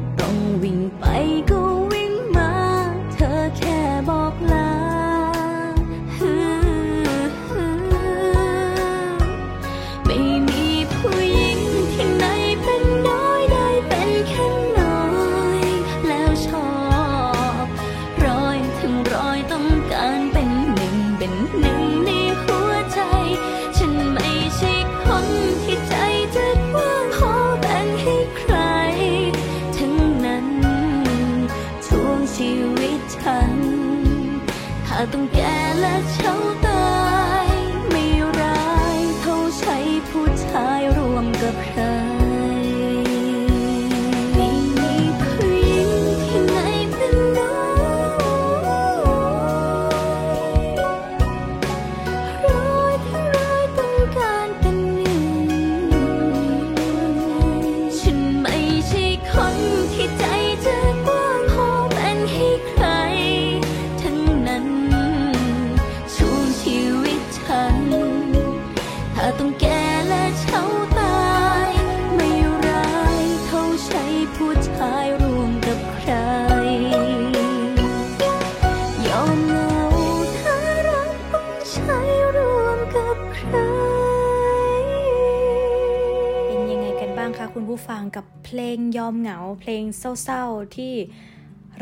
[88.58, 89.84] ลงยอมเหงา เพลง
[90.22, 90.94] เศร้าๆที่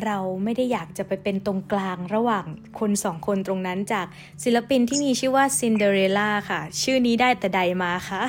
[0.05, 2.47] เราไม่ได้อยากจะไปเป็นตรงกลางระหว่าง
[2.79, 4.07] คนสองคนตรงนั้นจาก
[4.45, 8.23] ศิลปินที่มีชื่อว่าซินเดอเรลล่าค่ะ ชื่อนี้ได้แต่ใดมาคะ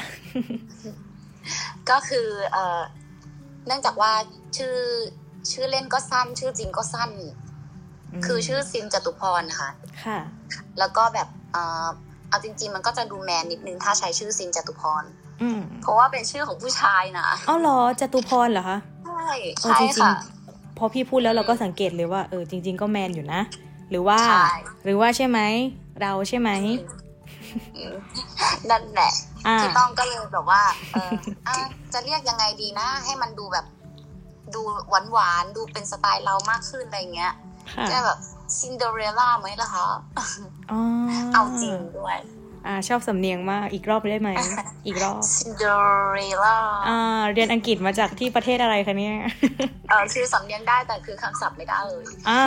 [1.89, 2.81] ก็คือเอ่อ
[3.67, 4.13] เนื่องจากว่า
[4.57, 4.75] ชื่อ
[5.51, 7.11] ชื่อเล่นก็สั้น ชื่อจริงก็สั้น
[8.25, 9.69] คือชื่อซินจตุพรนะคะ
[10.05, 10.19] ค่ะ
[10.79, 11.87] แล้วก็แบบเอ่อ
[12.31, 15.03] เอาจริง ๆ มันก็จะดูแมนนิดนึงถ้าใช้ชื่อซินจตุพร
[15.41, 19.27] อืมเพราะว่าเป็นชื่อของผู้ชายนะเอาเหรอจตุพรเหรอคะใช่
[19.61, 23.41] เออใช่จริงค่ะๆพอพี่พูดแล้วเราก็สังเกตเลยว่าเออจริง ๆ ก็แมนอยู่นะ
[23.89, 24.47] หรือว่าใช่
[24.83, 25.39] หรือว่าใช่ไหม
[26.01, 26.49] เราใช่ไหม
[27.75, 27.95] อืม
[28.69, 29.11] นั่นแหละ
[29.47, 30.61] อ่าพี่ต้องก็เลยแบบว่า
[30.93, 31.11] เออ
[31.47, 31.55] อะ
[31.93, 33.65] จะเรียกยังไงดีนะ ให้มันดูแบบ
[34.55, 37.33] ดูหวานหวานๆดูเป็นสไตล์เรามากขึ้นอะไรเงี้ย
[37.73, 38.17] ค่ะจะแบบ
[38.59, 39.85] ซินเดอเรลล่าไหมล่ะคะ
[40.71, 40.81] อ๋อ
[41.33, 42.19] เอาจริงด้วย
[42.67, 44.29] อ่าชอบสำเนียงมากอีกรอบได้ไหม
[44.85, 45.75] อีกรอบซินเดอ
[46.13, 46.57] เรลล่า
[46.89, 46.99] อ่า
[47.33, 49.15] เรียนอังกฤษมาจากที่ประเทศอะไรคะเนี่ย
[49.89, 52.43] เออคือสำเนียงได้แต่คือคำศัพท์ไม่ได้เลยอ่า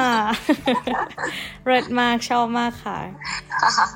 [1.65, 2.99] เริดมากชอบมากค่ะ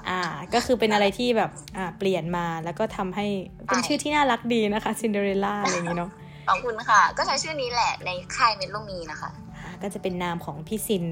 [0.09, 0.23] อ่า
[0.55, 3.27] ก็คือเป็นอะไรที่แบบอ่าเปลี่ยนมาแล้วก็ทำให้
[3.67, 6.11] เป็นชื่อที่น่ารักดีนะคะซินเดอเรลล่าอะไรอย่างนี้เนาะ
[6.49, 9.48] ขอบคุณค่ะ ก็ใช้ชื่อนี้แหละในค่ายเมโลมีนะคะอ่า
[9.83, 11.05] ก็จะเป็นนามของพี่ซิน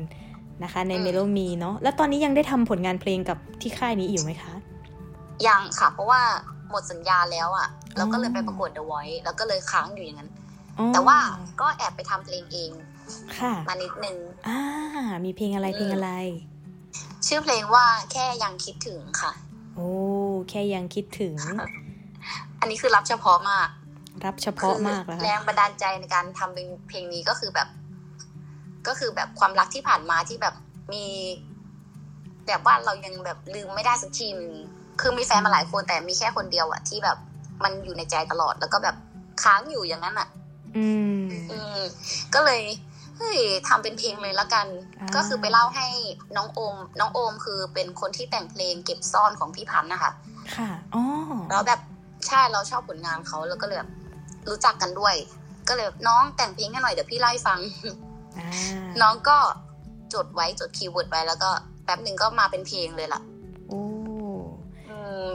[0.62, 4.52] นะคะในอืมเมโลมีเนาะแล้วตอนนี้ยังได้ทำผลงานเพลงกับที่ค่ายนี้อยู่ไหมคะ
[5.46, 6.20] ยังค่ะ เพราะว่า
[6.70, 10.30] หมดสัญญาแล้วอะ่ะอ๋อแล้วก็เลยไปประกวด The Voice แล้วก็เลยค้างอยู่อย่างนั้น
[10.78, 11.18] อ๋อแต่ว่า
[11.60, 12.70] ก็แอบไปทำเพลงเอง
[13.38, 14.16] ค่ะ มานิดนึง
[14.48, 14.60] อ่า
[15.24, 16.10] มีเพลงอะไรเพลงอะไร
[17.26, 19.32] ชื่อเพลงว่าแค่ยังคิดถึงค่ะ
[19.74, 19.90] โอ้
[20.50, 21.34] แค่ยังคิดถึง
[22.60, 23.68] อันนี้คือรับเฉพาะมาก
[24.24, 27.68] รับเฉพาะมากแล้วคือแรงบันดาลใจในการทำเป็นเพลงนี้ก็คือแบบ
[28.88, 30.54] ก็คือแบบความรักที่ผ่านมาที่แบบ
[30.92, 31.04] มี
[32.46, 34.52] แบบว่าเรายังแบบลืมไม่ได้สักทีนึง
[35.00, 37.16] คือมีแฟนมาหลายคนแต่มีแค่คนเดียวอะที่แบบ
[37.64, 38.96] มันอยู่ในใจตลอดแล้วก็แบบ
[39.42, 40.28] ค้างอยู่อย่างนั้นอะ
[40.76, 41.20] อืม
[41.50, 41.80] อืม
[42.34, 42.60] ก็เลย
[43.16, 44.66] เฮ้ยทำเป็นเพลงเลยละกัน
[45.00, 45.86] อ่าก็คือไปเล่าให้
[46.36, 50.12] น้องโอม น้องโอมคือเป็นคนที่แต่งเพลงเก็บซ่อนของพี่พันธ์นะคะ
[50.56, 51.02] ค่ะ อ๋อ
[51.50, 51.80] แล้วแบบ
[52.26, 53.90] ใช่เราชอบผลงานเขาแล้วก็เลยแบบ
[54.50, 55.14] รู้จักกันด้วย
[55.68, 58.05] ก็เลยแบบน้องแต่งเพลงให้หน่อยเดี๋ยวพี่เล่าให้ฟังอ่า
[59.02, 59.38] น้องก็
[60.14, 61.50] จดไว้จด keyword ไว้แล้วก็
[61.84, 63.22] แป๊บหนึ่งก็มาเป็นเพลงเลยล่ะ
[63.68, 63.82] โอ้
[64.90, 65.28] อืม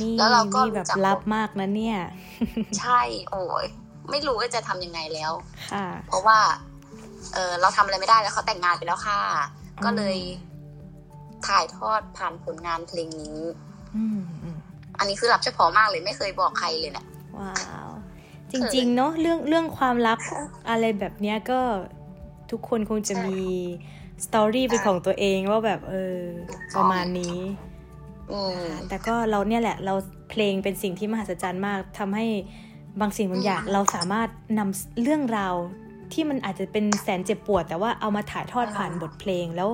[0.00, 1.98] นี่แล้วเราก็นี่แบบรู้จักลับมากนะเนี่ย
[2.78, 3.00] ใช่
[3.30, 3.66] โอ้ย
[4.10, 5.32] ไม่รู้ว่าจะทำยังไงแล้ว
[5.72, 6.38] ค่ะเพราะว่า
[7.34, 9.20] เออเราทำอะไรไม่ได้แล้วเขาแต่งงานไปแล้วค่ะ
[9.84, 10.16] ก็เลย
[11.46, 13.40] ถ่ายทอดผ่านผลงานเพลงนี้
[13.96, 14.58] อืมอืม
[14.98, 17.06] อันนี้คือรับเฉพาะมากเลยไม่เคยบอกใครเลยเนี่ย
[17.38, 17.52] ว้า
[17.86, 17.88] ว
[18.52, 20.18] จริง ๆ เนาะเรื่องเรื่องความลับ
[20.68, 21.60] อะไรแบบเนี้ยก็
[22.50, 23.36] ทุกคนคงจะมี
[24.24, 26.18] สตอรี่เป็นของตัวเองว่าแบบเออ
[26.76, 27.38] ประมาณนี้
[28.32, 29.94] อืมแต่ก็เราเนี่ยแหละ เรา
[30.30, 32.26] เพลงเป็นสิ่งที่มหัศจรรย์มากทำให้
[33.00, 34.28] บางสิ่งบางอย่างอืมเราสามารถ
[34.58, 35.54] นำเรื่องราว
[36.12, 39.70] ที่มันอาจจะเป็นแสนเจ็บปวด แต่ว่าเอามาถ่ายทอดอ่าผ่านบทเพลงแล้ว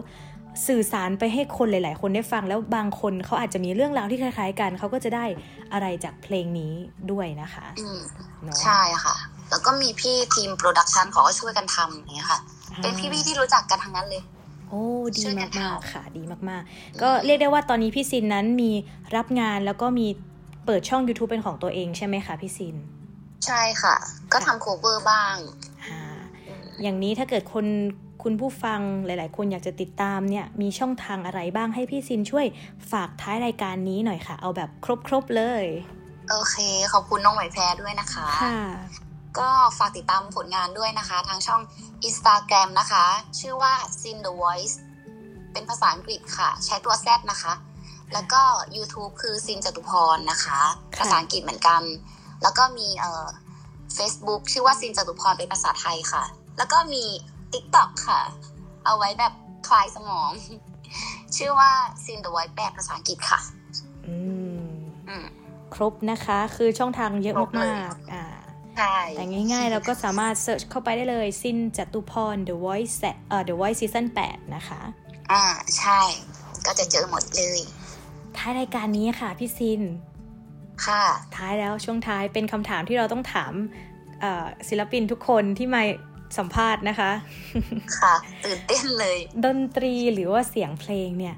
[0.67, 5.25] สื่อสารไปให้คนหลาย ๆ คนได้ฟังแล้วบางคนเขาอาจจะมีเรื่องราวที่คล้าย ๆ กันเขาก็จะได้
[5.73, 6.73] อะไรจากเพลงนี้
[7.11, 8.01] ด้วยนะคะอืม
[8.45, 9.15] เนาะใช่ค่ะ
[9.51, 12.41] แล้วก็มีพี่ทีม production เขาก็ช่วยกันทำอย่างเงี้ยค่ะ
[12.83, 14.23] เป็นพี่ๆที่รู้จักกันทั้งนั้นเลย
[14.69, 14.85] โอ้
[15.17, 18.71] ดีช่วยกันมากทำๆค่ะ ดีมากๆ ก็เรียกได้ว่าตอนนี้พี่ซินนั้นมี
[19.17, 20.07] รับงานแล้วก็มี
[20.67, 22.77] เปิดช่อง YouTube เป็นของตัวเองใช่ไหมคะพี่ซิน
[23.47, 23.95] ใช่ค่ะ
[24.33, 25.35] ก็ทำโคเวอร์บ้าง
[25.87, 26.01] อ่า
[26.83, 27.67] อย่างนี้ถ้าเกิดคน
[28.23, 32.47] คุณผู้ฟังหลาย ๆ คนอยากจะติดตามเนี่ย มีช่องทางอะไรบ้างให้พี่ซินช่วย
[32.93, 34.71] ฝากท้ายรายการนี้หน่อยค่ะ เอาแบบ
[35.07, 35.65] ครบ ๆ เลย
[36.31, 36.57] โอเค
[36.93, 38.59] ขอบคุณน้องไหวแพรด้วยนะคะ ค่ะ
[39.39, 41.61] ก็ฝากติดตามผลงานด้วยนะคะ ทางช่อง
[42.09, 43.05] Instagram นะคะ
[43.41, 44.77] ชื่อว่า Sin the Voice
[45.53, 47.53] เป็นภาษาอังกฤษค่ะ ใช้ตัว Z นะคะ
[48.13, 48.43] แล้วก็
[48.77, 50.61] YouTube คือซินจตุพรนะคะ
[50.97, 51.83] ค่ะภาษาอังกฤษเหมือนกัน
[52.43, 53.27] แล้วก็มีเอ่อ
[53.97, 56.25] Facebook ชื่อว่าซินจตุพรเป็นภาษาไทยค่ะ
[56.59, 57.05] แล้วก็มี
[57.53, 58.21] TikTok ค่ะ
[58.85, 59.33] เอาไว้แบบ
[59.69, 60.31] คลายสมอง
[61.37, 61.71] ชื่อว่า
[62.05, 63.41] Sin the Voice แปลภาษาอังกฤษค่ะ
[64.07, 64.17] อื
[64.63, 64.69] ม
[65.09, 65.27] อืม
[65.75, 68.25] ครบนะคะ คือช่องทางเยอะครบเลยมากๆอ่า
[68.81, 72.97] ใช่แต่ง่ายๆเราก็สามารถเซิร์ชเข้าไปได้เลยซินจตุพร The Voice
[73.29, 74.81] เอ่อ The Voice Season 8 นะคะ
[75.33, 75.45] อ่า
[75.79, 76.01] ใช่
[76.67, 77.61] ก็จะเจอหมดเลย
[78.37, 79.83] ท้ายรายการนี้ค่ะ พี่ซิน
[80.87, 81.05] ค่ะ
[81.37, 83.53] ท้ายแล้วช่วงท้ายเป็นคำถามที่เราต้องถาม
[84.21, 85.83] เอ่อศิลปินทุกคนที่มา
[86.39, 87.11] สัมภาษณ์นะคะ
[87.99, 88.15] ค่ะ
[88.45, 91.37] ตื่นเต้นเลย ดนตรีหรือว่าเสียงเพลงเนี่ย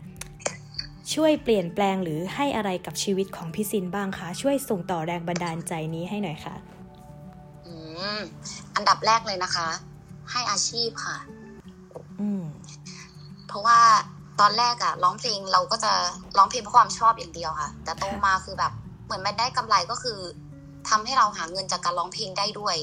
[1.15, 6.82] ช่วยเปลี่ยนแปลงหรือให้อะไรกับชีวิตของพี่ซินบ้างคะ ช่วยส่งต่อแรงบันดาลใจนี้ให้หน่อยค่ะอืม
[8.75, 9.69] อันดับแรกเลยนะคะ
[10.31, 11.17] ให้อาชีพค่ะ
[12.21, 12.45] อืม
[13.49, 13.81] เพราะว่า
[14.41, 15.93] ตอนแรกอะร้องเพลงเราก็จะ
[16.39, 18.73] ร้องเพลงเพราะความชอบอย่างเดียวค่ะ แต่โตมาคือแบบ
[19.05, 20.19] เหมือนมันได้กำไรก็คือ
[20.89, 22.77] ทำให้เราหาเงินจากการร้องเพลงได้ด้วย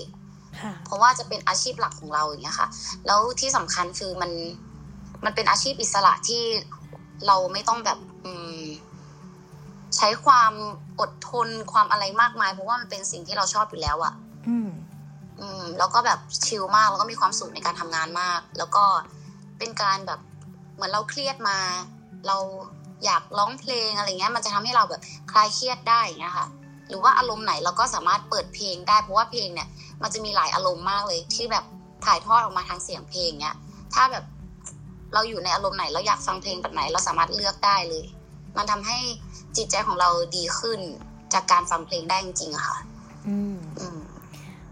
[0.62, 2.68] ค่ะเพราะว่าจะเป็นอาชีพหลักของเราอย่างเงี้ยค่ะ
[3.08, 4.32] แล้วที่สำคัญคือมัน
[5.26, 6.44] มันเป็นอาชีพอิสระที่
[7.28, 8.32] เราไม่ต้องแบบอื
[8.62, 8.64] ม
[9.98, 10.54] ใช้ความ
[11.00, 14.14] อดทนความอะไรมากมาย เพราะว่ามันเป็นสิ่งที่เราชอบอยู่แล้วอะ
[14.48, 14.70] อืม
[15.40, 18.84] อืมแล้วก็แบบชิลมากแล้วก็มีความสุขในการทำงานมาก แล้วก็
[19.60, 20.20] เป็นการแบบ
[20.76, 21.58] เหมือนเราเครียดมา
[22.28, 22.38] เรา
[23.06, 26.48] อยากร้องเพลงอะไรเงี้ย มันจะทำให้เราแบบคลายเครียดได้อย่างเงี้ยค่ะ
[26.90, 29.68] หรือว่าอารมณ์ไหนเราก็สามารถเปิดเพลงได้เพราะว่าเพลงเนี่ย
[30.04, 31.66] มันจะมีหลายอารมณ์มากเลยที่แบบ
[32.06, 33.56] ถ่ายทอดออกมาทางเสียงเพลงเนี้ย
[33.94, 34.26] ถ้าแบบ
[35.14, 38.06] เราอยู่ในอารมณ์ไหนเราอยากฟังเพลงแบบไหน เราสามารถเลือกได้เลย
[38.58, 39.00] มันทำให้
[39.58, 40.80] จิตใจของเราดีขึ้น
[41.34, 42.78] จากการฟังเพลงได้จริงๆค่ะ
[43.28, 43.59] อืม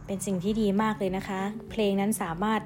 [0.08, 1.41] เป็นสิ่งที่ดีมากเลยนะคะ
[1.72, 2.62] เพลงนั้นสามารถ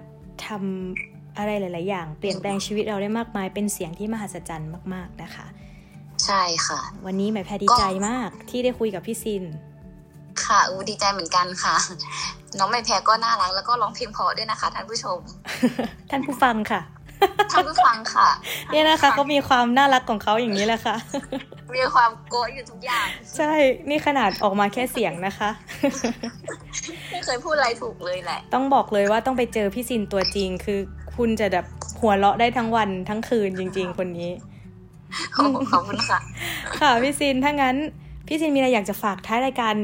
[0.48, 5.46] ทำอะไรหลาย ๆ อย่าง เปลี่ยนแปลงชีวิตเราได้มากมาย เป็นเสียงที่มหัศจรรย์มาก ๆ นะคะ
[6.26, 9.44] ใช่ค่ะ วันนี้แหมแพรดีก็ใจมากที่ได้คุยกับพี่ซิน
[10.44, 11.76] ค่ะอูดีใจเหมือนกันค่ะ
[12.60, 15.20] น้องไม่แพ้ก็น่ารักแล้วก็ร้องเพลงเพราะด้วยนะคะ ท่านผู้ชม
[16.10, 16.82] ท่านผู้ฟังค่ะ
[17.52, 18.30] ท่านผู้ฟังค่ะ
[18.72, 20.96] เนี่ยนะคะเขามีความน่ารักของเขาอย่างนี้แหละค่ะ
[21.76, 23.08] มีความโกะอยู่ทุกอย่าง
[23.38, 23.52] ใช่
[23.90, 25.50] นี่ขนาดออกมาแค่เสียงนะคะ
[27.12, 30.80] ไม่เคยพูดอะไรถูกเลยแหละ ต้องบอกเลยว่าต้องไปเจอพี่ซินตัวจริง คือ
[31.16, 31.66] คุณจะแบบ
[32.00, 34.32] หัวเราะได้ทั้งวันทั้งคืนจริง ๆ คนนี้
[35.34, 36.20] โอ้ขอบคุณค่ะ
[36.80, 37.76] ค่ะพี่ซินถ้างั้น
[38.28, 39.76] พี่ซินมีอะไรอยากจะฝากท้ายรายการ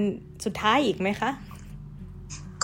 [0.45, 1.29] สุดท้ายอีกไหมคะ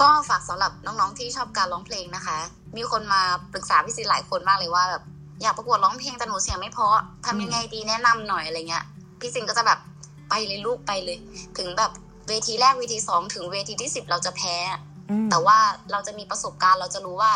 [0.02, 2.38] ก็ฝากสำหรับน้องๆที่ชอบการร้องเพลงนะคะ
[2.76, 3.22] มีคนมา
[3.54, 5.04] ปรึกษาพี่ซีหลายคนมากเลยว่าแบบ
[5.41, 8.86] อยากประกวดร้องเพลงแต่หนูเสียงไม่เพราะทำยังไงดีแนะนำหน่อยอะไรเงี้ย
[9.20, 9.80] พี่ซินก็จะแบบ
[10.30, 11.18] ไปเลยลูกไปเลย
[11.58, 11.91] ถึงแบบ
[12.28, 14.56] เวทีแรกเวทีสองถึงเวทีที่สิบเราจะแพ้
[15.10, 15.58] อืมแต่ว่า
[15.91, 17.32] เราจะมีประสบการณ์เราจะรู้ว่า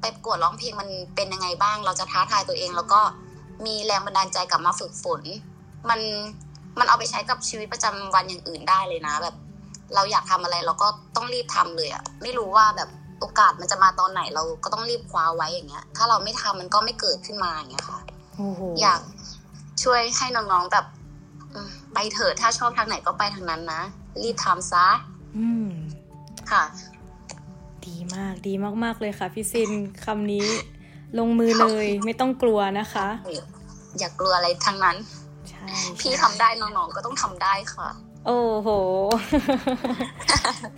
[0.00, 3.00] ไปประกวดร้องเพลงมันเป็นยังไงบ้าง เราจะท้าทายตัวเอง แล้วก็
[3.66, 5.22] มีแรงบันดาลใจกลับมาฝึกฝน
[5.88, 6.00] มัน
[6.78, 9.34] มันเอาไปใช้กับชีวิตประจำวันอย่างอื่นได้เลยนะ แบบ
[9.94, 12.88] เราอยากทำอะไรเราก็ต้องรีบทำเลยอะไม่รู้ว่าแบบ
[13.20, 18.00] โอกาสมันจะมาตอนไหนเราก็ต้องรีบคว้าไว้อย่างเงี้ย ถ้าเราไม่ทำมันก็ไม่เกิดขึ้นมาอย่างเงี้ยค่ะ
[18.36, 19.00] โอ้โหอยาก
[19.82, 20.86] ช่วยให้น้องๆแบบ
[21.54, 23.82] อืมไปเถิดถ้าชอบทางไหนก็ไปทางนั้นนะ
[24.22, 24.86] รีบทำซะ
[25.38, 25.68] อืม
[26.50, 26.64] ค่ะ
[27.86, 29.70] ดีมากดีมากๆเลยค่ะพี่ซิน
[30.04, 30.46] คำนี้
[31.18, 33.08] ลงมือเลยไม่ต้องกลัวนะคะ
[33.98, 34.96] อย่ากลัวอะไรทั้งนั้น
[35.50, 35.66] ใช่
[36.00, 37.88] พี่ทำได้น้องๆก็ต้องทำได้ค่ะ
[38.26, 38.68] โอ้โห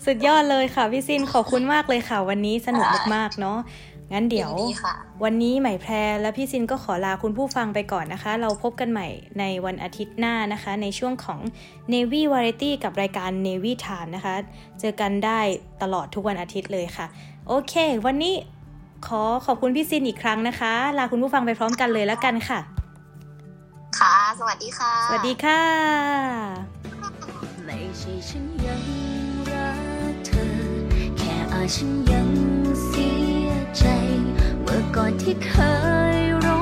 [0.04, 3.58] สุดยอดเลยค่ะพี่ซินขอบคุณมากเลยค่ะ วันนี้สนุกมากๆเนาะ
[4.12, 11.38] งั้นเดี๋ยวยินดีค่ะวันนี้ใหม่แพรและพี่ซินก็ขอลาคุณผู้ฟังไปก่อนนะคะ เราพบกันใหม่ในวันอาทิตย์หน้านะคะ ในช่วงของ
[11.92, 14.34] Navy Variety กับรายการ Navy Time นะคะ
[14.80, 15.40] เจอกันได้
[15.82, 17.06] ตลอดทุกวันอาทิตย์เลยค่ะ
[17.48, 17.74] โอเค
[18.06, 18.34] วันนี้
[19.06, 22.60] ขอขอบคุณพี่ซินอีกครั้งนะคะ ลาคุณผู้ฟังไปพร้อมกันเลยแล้วกันค่ะ
[23.98, 26.71] ค่ะ สวัสดีค่ะ สวัสดีค่ะ
[27.74, 28.84] ไม่ใช่ฉันยัง
[29.50, 29.72] รั
[30.12, 30.46] กเธอ
[31.18, 32.30] แค่อาจฉันยัง
[32.84, 33.08] เสี
[33.46, 33.84] ยใจ
[34.62, 35.50] เมื่อก่อนที่เค
[36.16, 36.61] ยร้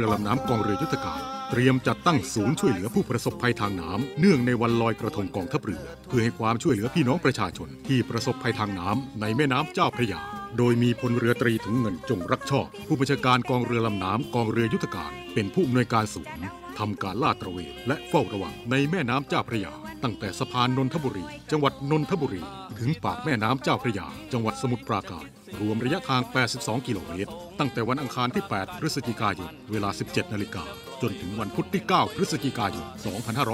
[0.00, 1.20] รือโดยกองเรือลำน้ำกองเรือยุทธการ
[1.50, 10.20] เตรียมจัดตั้งศูนย์ช่วยเหลือผู้ประสบภัยทางน้ำเนื่องในวันลอยกระทงกองทัพเรือ เพื่อให้ความช่วยเหลือพี่น้องประชาชน ที่ประสบภัยทางน้ำในแม่น้ำเจ้าพระยา
[10.58, 16.46] โดยมีพลเรือตรีถุงเงินจงรักชอบ ผู้บัญชาการกองเรือลำน้ำกองเรือยุทธการ เป็นผู้อำนวยการศูนย์
[16.78, 19.72] ทำการลาดตระเวนและเฝ้าระวังในแม่น้ำเจ้าพระยา
[20.02, 22.42] ตั้งแต่สะพานนนทบุรี จังหวัดนนทบุรี
[22.78, 25.24] ถึงปากแม่น้ำเจ้าพระยา จังหวัดสมุทรปราการ
[25.60, 26.22] รวมระยะทาง
[26.54, 30.64] 82 กิโลเมตร ตั้งแต่วันอังคารที่ 8 พฤศจิกายน เวลา 17 นาฬิกา
[31.02, 32.86] จนถึงวันพุธที่ 9 พฤศจิกายน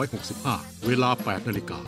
[0.09, 1.81] 2565 เวลา 8 นาฬิกา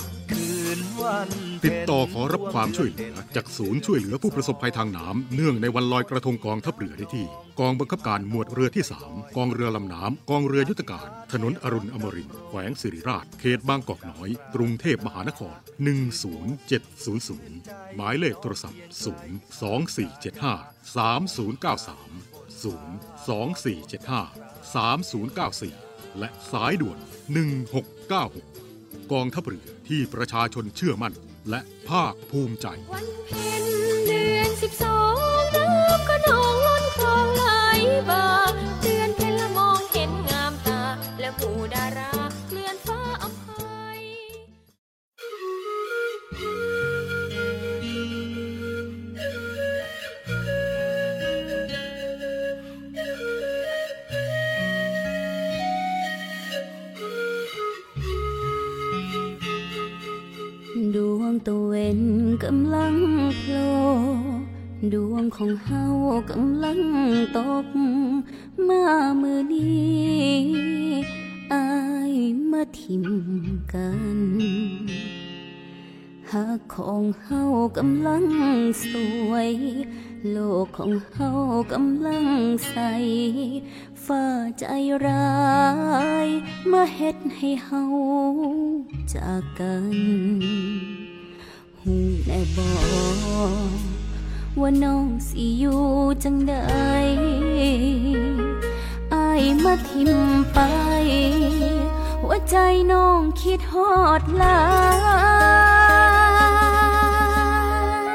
[1.65, 7.27] ติดต่อขอรับความช่วยเหลือ จากศูนย์ช่วยเหลือผู้ประสบภัยทางน้ำเนื่องในวันลอยกระทงกองทัพเรือได้ที่
[7.61, 15.57] กองบังคับการหมวดเรือที่ 3 กองเรือลำน้ำกองเรือยุทธการ ถนนอรุณอมรินแขวงสิริราช เขตบางกอกน้อย กรุงเทพมหานคร
[17.15, 18.81] 10700 หมายเลขโทรศัพท์
[19.89, 21.79] 02475 3093
[22.63, 26.99] 02475 3094 และสายด่วน
[27.85, 31.15] 1696 กองทัพเรือที่ประชาชนเชื่อมั่น
[31.51, 33.65] และภาคภูมิใจ วันเพ็ญ
[34.07, 35.15] เดือนสิบสอง
[35.57, 36.68] น้ำก็น้อง
[37.89, 65.85] ไดวงของเฮา
[66.31, 66.81] กำลัง
[67.37, 67.67] ตก
[68.69, 68.85] มา
[69.21, 70.37] มือนี้
[71.53, 71.69] อา
[72.11, 72.15] ย
[72.51, 73.05] มาทิม
[73.73, 74.19] กัน
[76.33, 77.43] หากของเฮา
[77.79, 78.25] กำลัง
[78.83, 78.85] ส
[79.29, 79.51] วย
[80.31, 81.31] โลกของเฮา
[81.73, 82.25] กำลัง
[82.69, 82.77] ใส
[84.05, 84.25] ฟ้า
[84.59, 84.65] ใจ
[85.07, 85.39] ร้า
[86.27, 86.29] ย
[86.71, 87.85] มาเฮ็ดให้เฮา
[89.15, 89.97] จากกัน
[91.81, 91.95] หู
[92.27, 92.71] แน่บอ
[94.63, 95.83] ว่าน้องสิอยู่
[96.25, 96.55] จังใด
[99.15, 100.11] อายมาทิม
[100.53, 100.59] ไป
[102.23, 102.57] หัวใจ
[102.93, 104.61] น้องคิดฮอดลา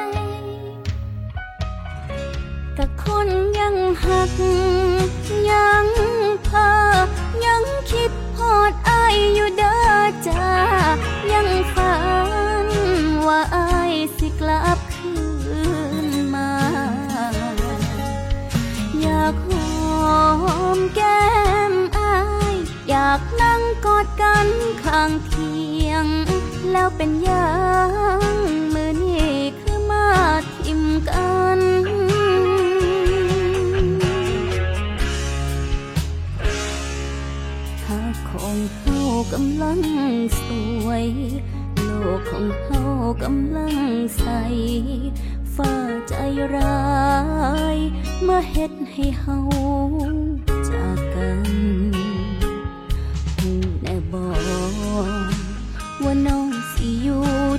[0.08, 0.10] ย
[2.74, 3.28] แต่คน
[3.58, 4.32] ยังหัก
[5.50, 5.93] ยัง
[23.84, 24.48] กอดกัน
[24.84, 25.54] ข้างเที
[25.88, 26.06] ยง
[26.72, 27.48] แล้วเป็นยั
[27.88, 27.90] ง
[28.74, 30.08] มือนี้คือมา
[30.56, 31.60] ทิมกัน
[37.86, 39.00] หากของเฮา
[39.32, 39.80] กำลัง
[40.38, 40.40] ส
[40.86, 41.06] วย
[41.82, 42.82] โลกของเฮา
[43.22, 43.76] กำลัง
[44.18, 44.26] ใส
[45.54, 45.72] ฟ้า
[46.08, 46.14] ใจ
[46.54, 46.84] ร้า
[47.76, 47.78] ย
[48.26, 49.38] มาเฮ็ดให้เฮา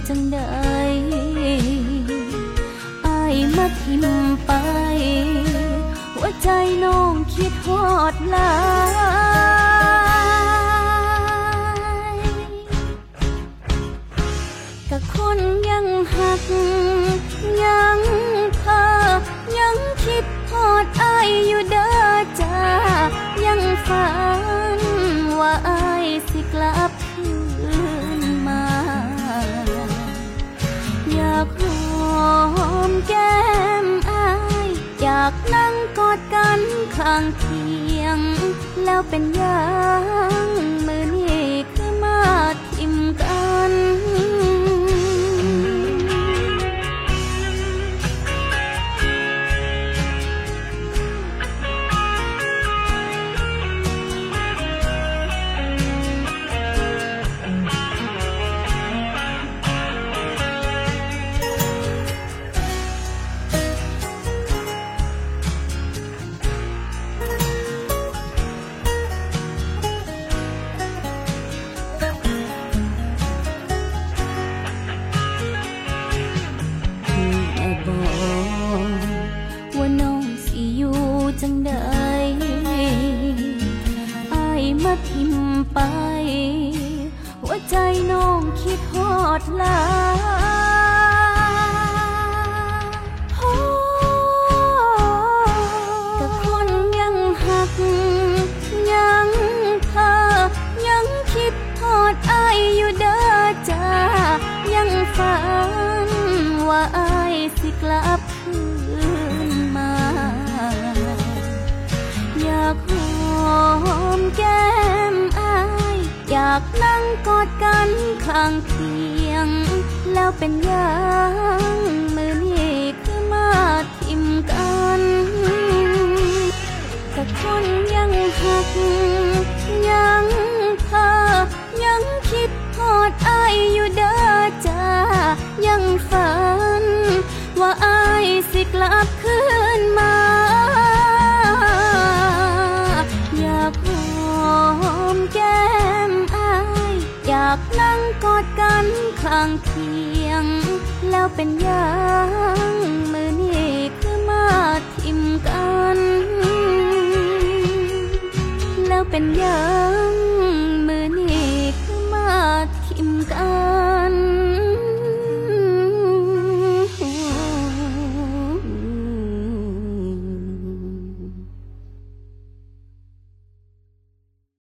[0.09, 0.39] จังใด
[3.05, 4.05] อายมาทิม
[4.45, 4.51] ไป
[6.13, 6.49] หัวใจ
[6.83, 8.51] น้องคิดฮอดหลา
[12.13, 12.25] ย
[14.89, 15.39] กับคน
[15.69, 16.41] ยังหัก
[17.63, 17.99] ยัง
[18.57, 18.83] เพอ
[19.57, 22.07] ยังคิดพอดอายอยู่เด้อ
[22.39, 22.59] จ้า
[23.45, 24.07] ยังฝั
[24.79, 24.81] น
[25.39, 26.94] ว่าอายสิกลับ
[32.33, 32.35] อ
[32.89, 33.39] มแก้
[33.85, 34.29] มอา
[34.65, 34.67] ย
[35.01, 36.61] อยากนั่งกอดกัน
[36.97, 37.65] ข้างเที
[38.01, 38.19] ยง
[38.85, 39.63] แล้วเป็นยั
[40.45, 40.47] ง
[40.87, 42.19] มือนี้คือมา
[42.75, 43.73] ทิมกัน